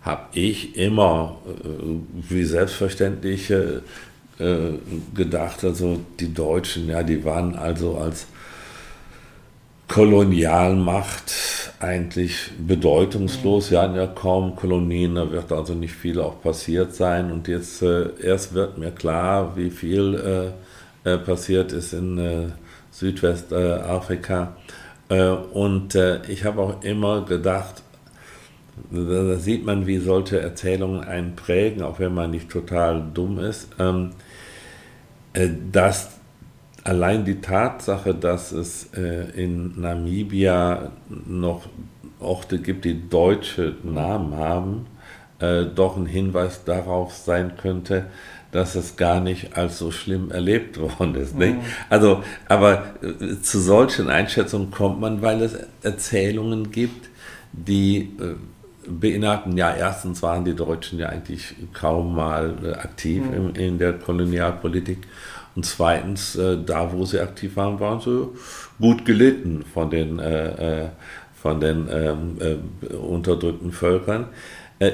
[0.00, 3.80] habe ich immer, äh, wie selbstverständlich, äh,
[4.38, 4.78] äh,
[5.14, 8.26] gedacht, also die Deutschen, ja, die waren also als
[9.88, 11.32] Kolonialmacht
[11.78, 13.70] eigentlich bedeutungslos.
[13.70, 17.30] Wir hatten ja kaum Kolonien, da wird also nicht viel auch passiert sein.
[17.30, 20.52] Und jetzt äh, erst wird mir klar, wie viel
[21.04, 22.48] äh, äh, passiert ist in äh,
[22.90, 24.56] Südwestafrika.
[25.08, 27.82] Äh, und äh, ich habe auch immer gedacht,
[28.90, 33.68] da sieht man, wie solche Erzählungen einen prägen, auch wenn man nicht total dumm ist,
[33.78, 34.10] ähm,
[35.72, 36.15] dass
[36.86, 41.62] allein die Tatsache, dass es äh, in Namibia noch
[42.20, 44.86] Orte gibt, die deutsche Namen haben,
[45.40, 48.06] äh, doch ein Hinweis darauf sein könnte,
[48.52, 51.36] dass es gar nicht als so schlimm erlebt worden ist.
[51.36, 51.60] Mhm.
[51.90, 57.10] Also, aber äh, zu solchen Einschätzungen kommt man, weil es Erzählungen gibt,
[57.52, 58.36] die äh,
[58.88, 63.34] beinhalten, ja, erstens waren die Deutschen ja eigentlich kaum mal äh, aktiv mhm.
[63.34, 64.98] in, in der Kolonialpolitik
[65.56, 68.28] und zweitens, äh, da wo sie aktiv waren, waren sie
[68.78, 70.88] gut gelitten von den, äh, äh
[71.34, 74.26] von den ähm, äh, unterdrückten Völkern.
[74.78, 74.92] Äh,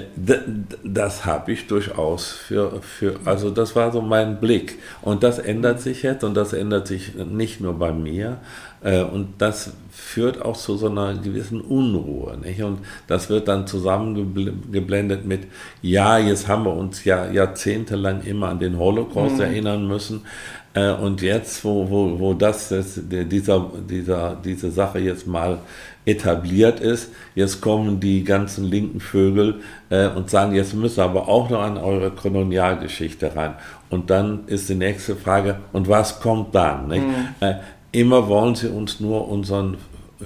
[0.85, 4.79] das habe ich durchaus für, für, also das war so mein Blick.
[5.01, 8.39] Und das ändert sich jetzt und das ändert sich nicht nur bei mir.
[8.83, 12.37] Äh, und das führt auch zu so einer gewissen Unruhe.
[12.39, 12.62] Nicht?
[12.62, 15.43] Und das wird dann zusammengeblendet mit,
[15.83, 19.43] ja, jetzt haben wir uns ja jahrzehntelang immer an den Holocaust mhm.
[19.43, 20.22] erinnern müssen.
[20.74, 25.59] Äh, und jetzt, wo, wo, wo das, das dieser, dieser, diese Sache jetzt mal
[26.05, 27.11] etabliert ist.
[27.35, 29.61] Jetzt kommen die ganzen linken Vögel
[29.91, 33.55] äh, und sagen, jetzt müssen wir aber auch noch an eure Kolonialgeschichte rein.
[33.89, 36.89] Und dann ist die nächste Frage, und was kommt dann?
[36.89, 37.14] Mhm.
[37.41, 37.55] Äh,
[37.93, 39.76] immer wollen sie uns nur unseren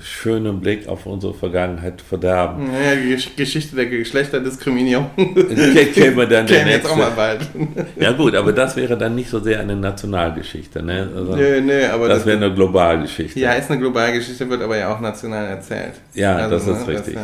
[0.02, 2.68] schönen Blick auf unsere Vergangenheit verderben.
[2.72, 5.10] Ja, die Geschichte der Geschlechterdiskriminierung
[5.94, 7.40] käme wir dann käme jetzt auch mal bald.
[7.96, 10.82] ja gut, aber das wäre dann nicht so sehr eine Nationalgeschichte.
[10.82, 11.08] Ne?
[11.14, 13.38] Also, nee, nee, aber das, das wäre eine Globalgeschichte.
[13.40, 15.94] Ja, ist eine Globalgeschichte, wird aber ja auch national erzählt.
[16.14, 17.18] Ja, also, das ist ne, richtig.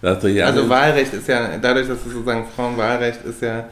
[0.00, 3.68] Das, das, ja, also Wahlrecht ist ja, dadurch, dass es sozusagen Frauenwahlrecht ist ja,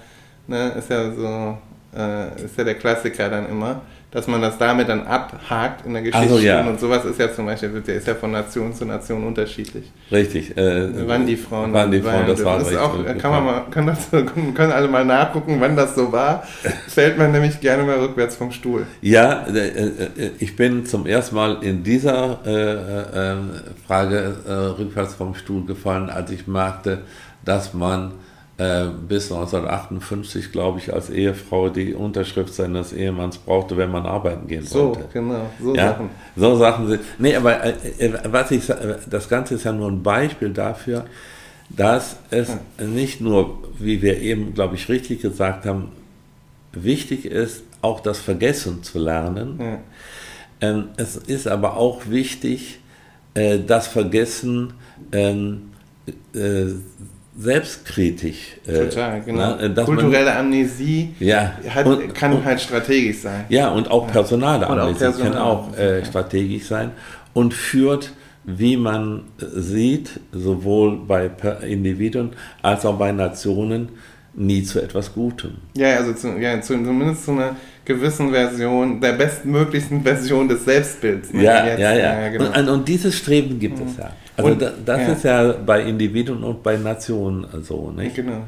[0.46, 1.58] ne, ist ja so,
[1.96, 3.80] äh, ist ja der Klassiker dann immer
[4.12, 6.34] dass man das damit dann abhakt in der Geschichte.
[6.34, 6.60] Also, ja.
[6.66, 9.90] Und sowas ist ja zum Beispiel, ist ja von Nation zu Nation unterschiedlich.
[10.10, 10.54] Richtig.
[10.54, 11.72] Äh, wann die Frauen.
[11.72, 15.06] Wann die Frauen, das war das auch, kann man mal, kann das, können alle mal
[15.06, 16.42] nachgucken, wann das so war.
[16.88, 18.86] Fällt man nämlich gerne mal rückwärts vom Stuhl.
[19.00, 23.36] Ja, äh, äh, ich bin zum ersten Mal in dieser äh, äh,
[23.86, 26.98] Frage äh, rückwärts vom Stuhl gefallen, als ich merkte,
[27.46, 28.12] dass man
[28.62, 34.46] äh, bis 1958, glaube ich, als Ehefrau die Unterschrift seines Ehemanns brauchte, wenn man arbeiten
[34.46, 35.00] gehen so, wollte.
[35.00, 35.88] So, genau, so ja?
[35.88, 36.10] Sachen.
[36.36, 37.00] So Sachen sind.
[37.18, 38.66] Nee, aber äh, äh was ich,
[39.10, 41.06] das Ganze ist ja nur ein Beispiel dafür,
[41.70, 42.86] dass es ja.
[42.86, 45.88] nicht nur, wie wir eben, glaube ich, richtig gesagt haben,
[46.72, 49.58] wichtig ist, auch das Vergessen zu lernen.
[49.58, 49.78] Ja.
[50.60, 52.78] Ähm, es ist aber auch wichtig,
[53.34, 54.74] äh, das Vergessen
[55.10, 55.72] ähm,
[56.34, 56.66] äh,
[57.38, 58.56] selbstkritisch.
[58.66, 59.56] Äh, Total, genau.
[59.58, 63.44] Na, ne, Kulturelle man, Amnesie ja, hat, und, kann und, halt strategisch sein.
[63.48, 66.90] Ja, und auch personale Amnesie auch personale kann auch äh, strategisch sein
[67.32, 68.12] und führt
[68.44, 71.30] wie man sieht, sowohl bei
[71.66, 72.30] Individuen
[72.60, 73.90] als auch bei Nationen,
[74.34, 75.52] nie zu etwas Gutem.
[75.76, 77.54] Ja, also zu, ja, zu, zumindest zu einer
[77.84, 81.32] gewissen Version, der bestmöglichsten Version des Selbstbilds.
[81.32, 81.42] Ne?
[81.42, 82.28] Ja, Jetzt, ja, ja, ja.
[82.30, 82.58] Genau.
[82.58, 83.88] Und, und, dieses Streben gibt mhm.
[83.88, 84.10] es ja.
[84.36, 85.12] Also und, das ja.
[85.12, 88.16] ist ja bei Individuen und bei Nationen so, nicht?
[88.16, 88.44] Genau.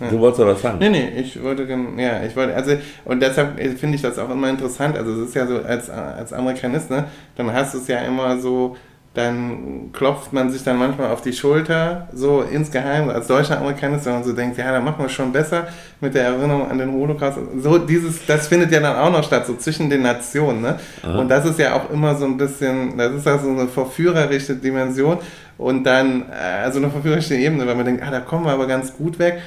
[0.00, 0.08] Ja.
[0.10, 0.78] Du wolltest aber was sagen.
[0.80, 1.62] Nee, nee, ich wollte,
[1.96, 4.96] ja, ich wollte, also, und deshalb finde ich das auch immer interessant.
[4.98, 7.04] Also, es ist ja so, als, als Amerikanist, ne,
[7.36, 8.76] dann hast du es ja immer so,
[9.14, 14.14] dann klopft man sich dann manchmal auf die Schulter, so insgeheim, als deutscher Amerikanist, wenn
[14.14, 15.68] man so denkt, ja, dann machen wir es schon besser
[16.00, 17.38] mit der Erinnerung an den Holocaust.
[17.58, 20.62] So dieses, das findet ja dann auch noch statt, so zwischen den Nationen.
[20.62, 20.80] Ne?
[21.04, 25.18] Und das ist ja auch immer so ein bisschen, das ist also eine verführerische Dimension
[25.58, 28.66] und dann, äh, also eine verführerische Ebene, weil man denkt, ah, da kommen wir aber
[28.66, 29.40] ganz gut weg.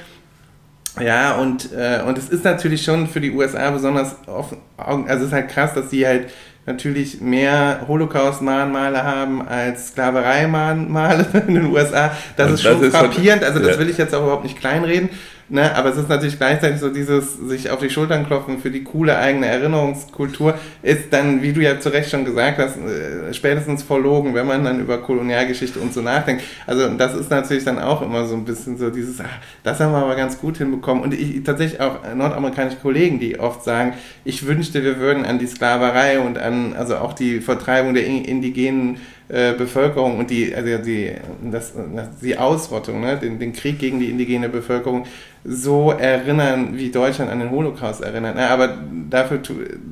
[0.97, 5.22] Ja, und, äh, und es ist natürlich schon für die USA besonders offen, also es
[5.24, 6.30] ist halt krass, dass sie halt
[6.68, 12.11] natürlich mehr Holocaust-Mahnmale haben als Sklaverei-Mahnmale in den USA.
[12.36, 13.80] Das und ist schon das frappierend, also das ja.
[13.80, 15.09] will ich jetzt auch überhaupt nicht kleinreden.
[15.50, 18.84] Ne, aber es ist natürlich gleichzeitig so dieses sich auf die Schultern klopfen für die
[18.84, 23.82] coole eigene Erinnerungskultur ist dann, wie du ja zu Recht schon gesagt hast, äh, spätestens
[23.82, 26.43] verlogen, wenn man dann über Kolonialgeschichte und so nachdenkt.
[26.66, 29.93] Also das ist natürlich dann auch immer so ein bisschen so dieses, ach, das haben
[29.93, 31.02] wir aber ganz gut hinbekommen.
[31.02, 33.93] Und ich, tatsächlich auch nordamerikanische Kollegen, die oft sagen,
[34.26, 38.98] ich wünschte, wir würden an die Sklaverei und an, also auch die Vertreibung der indigenen
[39.30, 41.12] äh, Bevölkerung und die, also die,
[41.52, 41.74] das,
[42.22, 45.06] die Ausrottung, ne, den, den Krieg gegen die indigene Bevölkerung
[45.44, 48.36] so erinnern, wie Deutschland an den Holocaust erinnert.
[48.36, 48.50] Ne?
[48.50, 48.78] Aber
[49.10, 49.42] dafür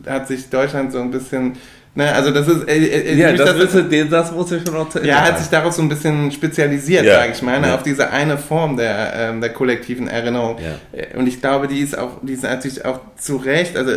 [0.07, 1.53] hat sich Deutschland so ein bisschen
[1.97, 4.93] Ne, also das ist, äh, äh, ja, das, das, ist, das muss ich schon noch
[5.01, 7.21] Ja, hat sich darauf so ein bisschen spezialisiert, ja.
[7.21, 7.75] sage ich mal, ne, ja.
[7.75, 10.57] auf diese eine Form der, ähm, der kollektiven Erinnerung.
[10.57, 10.99] Ja.
[10.99, 13.93] Äh, und ich glaube, die ist auch, die ist natürlich auch zu Recht, also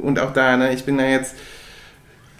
[0.00, 1.34] und auch da, ne, ich bin da jetzt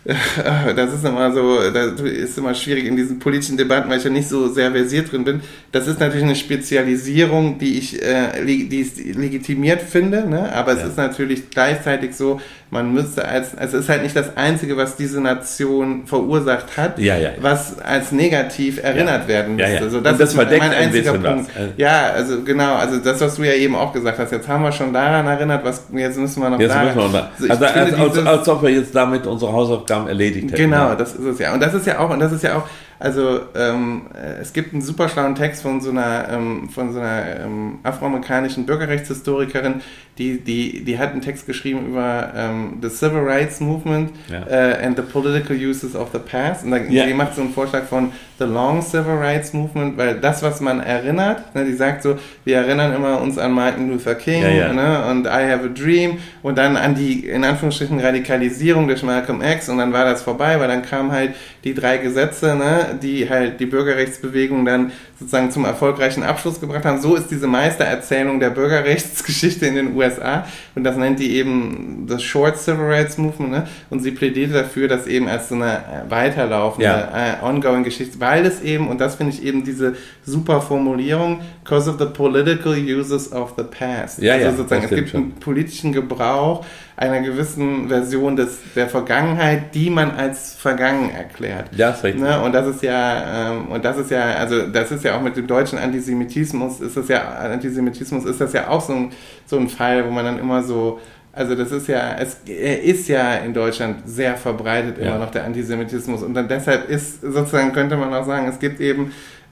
[0.77, 4.11] das ist immer so, das ist immer schwierig in diesen politischen Debatten, weil ich ja
[4.11, 5.41] nicht so sehr versiert drin bin.
[5.73, 10.53] Das ist natürlich eine Spezialisierung, die ich, äh, die ich legitimiert finde, ne?
[10.53, 10.89] aber es ja.
[10.89, 12.39] ist natürlich gleichzeitig so,
[12.75, 16.99] man müsste als, also es ist halt nicht das Einzige, was diese Nation verursacht hat,
[16.99, 19.79] ja, ja, was als negativ erinnert werden müsste.
[19.79, 21.25] Also das, das ist mein einziger Punkt.
[21.25, 21.67] Was.
[21.77, 24.73] Ja, also genau, also das, was du ja eben auch gesagt hast, jetzt haben wir
[24.73, 26.87] schon daran erinnert, was jetzt müssen wir noch jetzt daran.
[26.87, 30.51] Müssen wir noch also, also als, als, als, ob wir jetzt damit unsere Hausaufgaben erledigt
[30.51, 30.71] hätten.
[30.71, 31.55] Genau, das ist es ja.
[31.55, 32.65] Und das ist ja auch, und das ist ja auch,
[33.05, 34.07] also ähm,
[34.41, 38.65] es gibt einen super schlauen Text von so einer, ähm, von so einer ähm, afroamerikanischen
[38.65, 39.83] Bürgerrechtshistorikerin,
[40.17, 44.47] die, die, die hat einen Text geschrieben über ähm, the Civil Rights Movement ja.
[44.47, 46.65] uh, and the Political Uses of the Past.
[46.65, 47.05] Und da, ja.
[47.05, 50.81] die macht so einen Vorschlag von the Long Civil Rights Movement, weil das, was man
[50.81, 55.07] erinnert, ne, die sagt so, wir erinnern immer uns an Martin Luther King ja, ne,
[55.11, 59.69] und I Have a Dream und dann an die, in Anführungsstrichen, Radikalisierung durch Malcolm X
[59.69, 63.61] und dann war das vorbei, weil dann kamen halt die drei Gesetze, ne, die halt
[63.61, 67.01] die Bürgerrechtsbewegung dann sozusagen zum erfolgreichen Abschluss gebracht haben.
[67.01, 72.23] So ist diese Meistererzählung der Bürgerrechtsgeschichte in den USA und das nennt die eben das
[72.23, 73.69] Short Civil Rights Movement ne?
[73.91, 77.39] und sie plädiert dafür, dass eben als so eine weiterlaufende, ja.
[77.43, 79.95] uh, ongoing Geschichte, weil es eben, und das finde ich eben diese
[80.25, 84.21] super Formulierung, because of the political uses of the past.
[84.21, 85.21] Ja, also ja, sozusagen, es gibt schon.
[85.21, 86.65] einen politischen Gebrauch
[86.97, 91.67] einer gewissen Version des, der Vergangenheit, die man als vergangen erklärt.
[91.77, 92.23] Ja, ist richtig.
[92.23, 92.41] Ne?
[92.41, 95.37] Und das ist ja, ähm, und das ist ja, also das ist ja auch mit
[95.37, 99.13] dem deutschen Antisemitismus, ist das ja, Antisemitismus ist das ja auch so ein,
[99.47, 101.01] so ein Fall, wo man dann immer so,
[101.33, 105.19] also das ist ja, es ist ja in Deutschland sehr verbreitet immer ja.
[105.19, 109.11] noch der Antisemitismus und dann deshalb ist sozusagen könnte man auch sagen, es gibt eben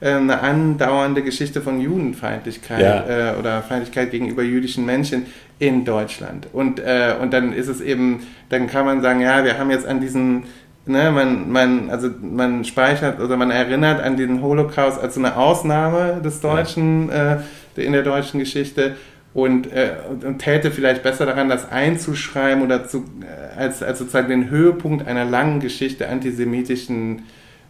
[0.09, 3.31] eine andauernde Geschichte von Judenfeindlichkeit ja.
[3.31, 5.27] äh, oder Feindlichkeit gegenüber jüdischen Menschen
[5.59, 6.47] in Deutschland.
[6.51, 9.87] Und, äh, und dann ist es eben, dann kann man sagen, ja, wir haben jetzt
[9.87, 10.43] an diesen,
[10.85, 16.21] ne, man, man, also man speichert oder man erinnert an den Holocaust als eine Ausnahme
[16.23, 17.35] des Deutschen, ja.
[17.77, 18.95] äh, in der deutschen Geschichte
[19.33, 24.29] und, äh, und, täte vielleicht besser daran, das einzuschreiben oder zu, äh, als, als sozusagen
[24.29, 27.21] den Höhepunkt einer langen Geschichte antisemitischen äh,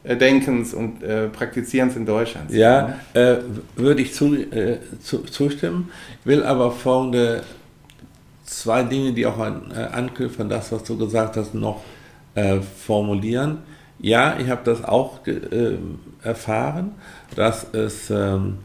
[0.03, 2.51] Denkens und äh, Praktizierens in Deutschland.
[2.51, 3.37] Ja, äh,
[3.75, 5.91] würde ich zu, äh, zu, zustimmen,
[6.25, 7.43] will aber folgende
[8.43, 11.81] zwei Dinge, die auch an, äh, anknüpfen, das, was du gesagt hast, noch
[12.35, 13.59] äh, formulieren.
[13.99, 15.19] Ja, ich habe das auch
[16.23, 16.91] erfahren,
[17.37, 18.57] dass es ähm,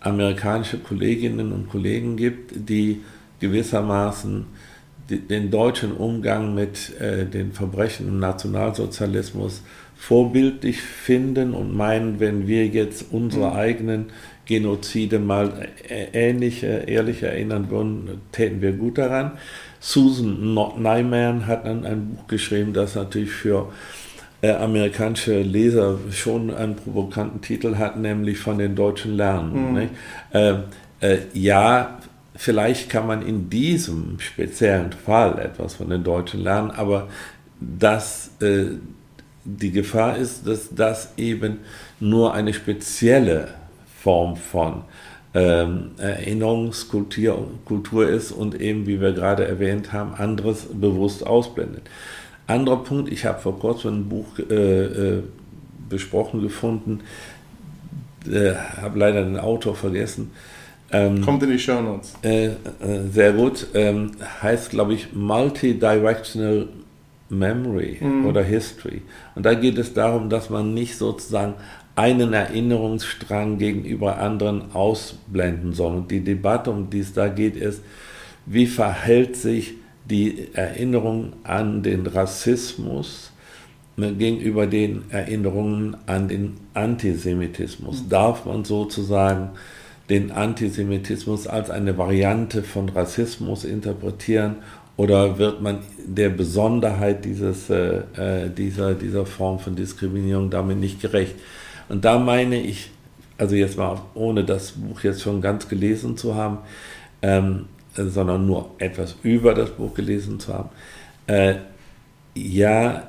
[0.00, 3.02] amerikanische Kolleginnen und Kollegen gibt, die
[3.38, 4.46] gewissermaßen
[5.08, 9.60] den deutschen Umgang mit den Verbrechen im Nationalsozialismus
[10.06, 13.56] vorbildlich finden und meinen, wenn wir jetzt unsere mhm.
[13.56, 14.06] eigenen
[14.44, 15.68] Genozide mal
[16.12, 19.32] ähnlich ehrlich erinnern würden, täten wir gut daran.
[19.80, 23.72] Susan Nyman hat dann ein Buch geschrieben, das natürlich für
[24.42, 29.72] äh, amerikanische Leser schon einen provokanten Titel hat, nämlich von den Deutschen lernen.
[29.72, 29.88] Mhm.
[30.32, 30.54] Äh,
[31.00, 31.98] äh, ja,
[32.36, 37.08] vielleicht kann man in diesem speziellen Fall etwas von den Deutschen lernen, aber
[37.58, 38.66] dass äh,
[39.44, 41.58] die Gefahr ist, dass das eben
[42.00, 43.48] nur eine spezielle
[44.02, 44.82] Form von
[45.34, 51.82] ähm, Erinnerungskultur Kultur ist und eben, wie wir gerade erwähnt haben, anderes bewusst ausblendet.
[52.46, 55.22] Anderer Punkt, ich habe vor kurzem ein Buch äh, äh,
[55.88, 57.00] besprochen gefunden,
[58.30, 60.30] äh, habe leider den Autor vergessen.
[60.92, 62.14] Ähm, Kommt in die Show Notes.
[62.22, 62.52] Äh, äh,
[63.10, 63.66] sehr gut.
[63.74, 66.68] Ähm, heißt, glaube ich, Multidirectional
[67.28, 68.26] Memory mhm.
[68.26, 69.02] oder History.
[69.34, 71.54] Und da geht es darum, dass man nicht sozusagen
[71.96, 75.96] einen Erinnerungsstrang gegenüber anderen ausblenden soll.
[75.96, 77.82] Und die Debatte, um die es da geht, ist,
[78.46, 83.30] wie verhält sich die Erinnerung an den Rassismus
[83.96, 88.02] gegenüber den Erinnerungen an den Antisemitismus.
[88.02, 88.08] Mhm.
[88.08, 89.50] Darf man sozusagen
[90.10, 94.56] den Antisemitismus als eine Variante von Rassismus interpretieren
[94.96, 101.00] oder wird man der Besonderheit dieses, äh, äh dieser, dieser Form von Diskriminierung damit nicht
[101.00, 101.34] gerecht?
[101.88, 102.90] Und da meine ich,
[103.36, 106.58] also jetzt mal ohne das Buch jetzt schon ganz gelesen zu haben,
[107.22, 110.70] ähm, sondern nur etwas über das Buch gelesen zu haben,
[111.26, 111.56] äh,
[112.34, 113.04] ja,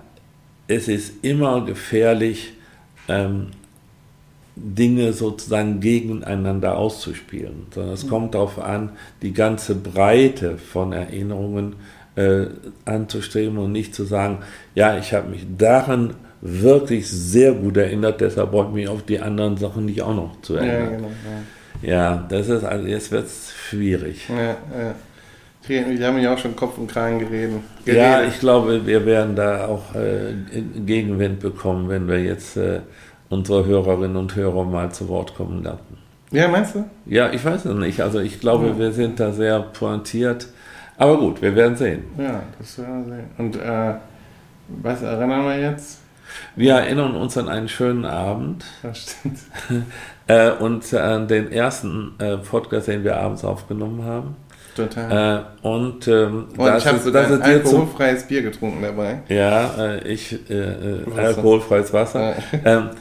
[0.68, 2.54] es ist immer gefährlich,
[3.08, 3.48] ähm,
[4.56, 8.10] Dinge sozusagen gegeneinander auszuspielen, sondern es mhm.
[8.10, 8.92] kommt darauf an,
[9.22, 11.76] die ganze Breite von Erinnerungen
[12.16, 12.46] äh,
[12.86, 14.40] anzustreben und nicht zu sagen,
[14.74, 19.20] ja, ich habe mich daran wirklich sehr gut erinnert, deshalb wollte ich mich auf die
[19.20, 20.92] anderen Sachen nicht auch noch zu erinnern.
[20.92, 21.12] Ja, genau,
[21.82, 21.90] ja.
[21.92, 24.30] ja das ist, also jetzt wird es schwierig.
[24.30, 24.96] Ja, ja.
[25.68, 27.60] Wir haben ja auch schon Kopf und Kragen geredet.
[27.86, 30.34] Ja, ich glaube, wir werden da auch äh,
[30.86, 32.82] Gegenwind bekommen, wenn wir jetzt äh,
[33.30, 35.98] unsere Hörerinnen und Hörer mal zu Wort kommen lassen.
[36.32, 36.86] Ja, meinst du?
[37.06, 38.02] Ja, ich weiß es nicht.
[38.02, 38.78] Also ich glaube, ja.
[38.78, 40.48] wir sind da sehr pointiert.
[40.98, 42.04] Aber gut, wir werden sehen.
[42.18, 43.30] Ja, das werden wir sehen.
[43.38, 43.94] Und äh,
[44.82, 46.00] was erinnern wir jetzt?
[46.56, 48.66] Wir erinnern uns an einen schönen Abend.
[48.82, 49.40] Das stimmt.
[50.28, 54.36] äh, und an den ersten äh, Podcast, den wir abends aufgenommen haben.
[54.76, 55.46] Total.
[55.64, 59.22] Äh, und ähm, und das ich habe sogar ein alkoholfreies Bier getrunken dabei.
[59.30, 62.36] Ja, äh, ich äh, äh alkoholfreies Wasser.
[62.66, 62.96] ähm, äh,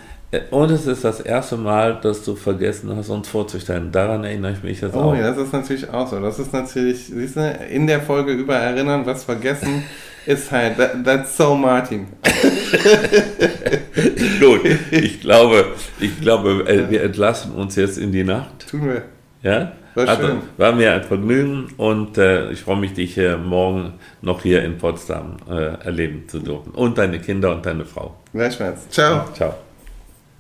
[0.50, 3.92] und es ist das erste Mal, dass du vergessen hast, uns vorzustellen.
[3.92, 5.12] Daran erinnere ich mich jetzt oh, auch.
[5.12, 6.20] Oh ja, das ist natürlich auch so.
[6.20, 9.84] Das ist natürlich, siehst du, in der Folge über Erinnern, was vergessen,
[10.26, 12.06] ist halt, that, that's so Martin.
[14.40, 14.60] Gut,
[14.90, 15.66] ich glaube,
[16.00, 18.68] ich glaube, äh, wir entlassen uns jetzt in die Nacht.
[18.70, 19.02] Tun wir.
[19.42, 19.72] Ja?
[19.94, 20.38] War, also, schön.
[20.56, 24.78] war mir ein Vergnügen und äh, ich freue mich, dich äh, morgen noch hier in
[24.78, 26.72] Potsdam äh, erleben zu dürfen.
[26.72, 28.16] Und deine Kinder und deine Frau.
[28.32, 28.88] Gleichfalls.
[28.90, 29.26] Ciao.
[29.34, 29.54] Ciao.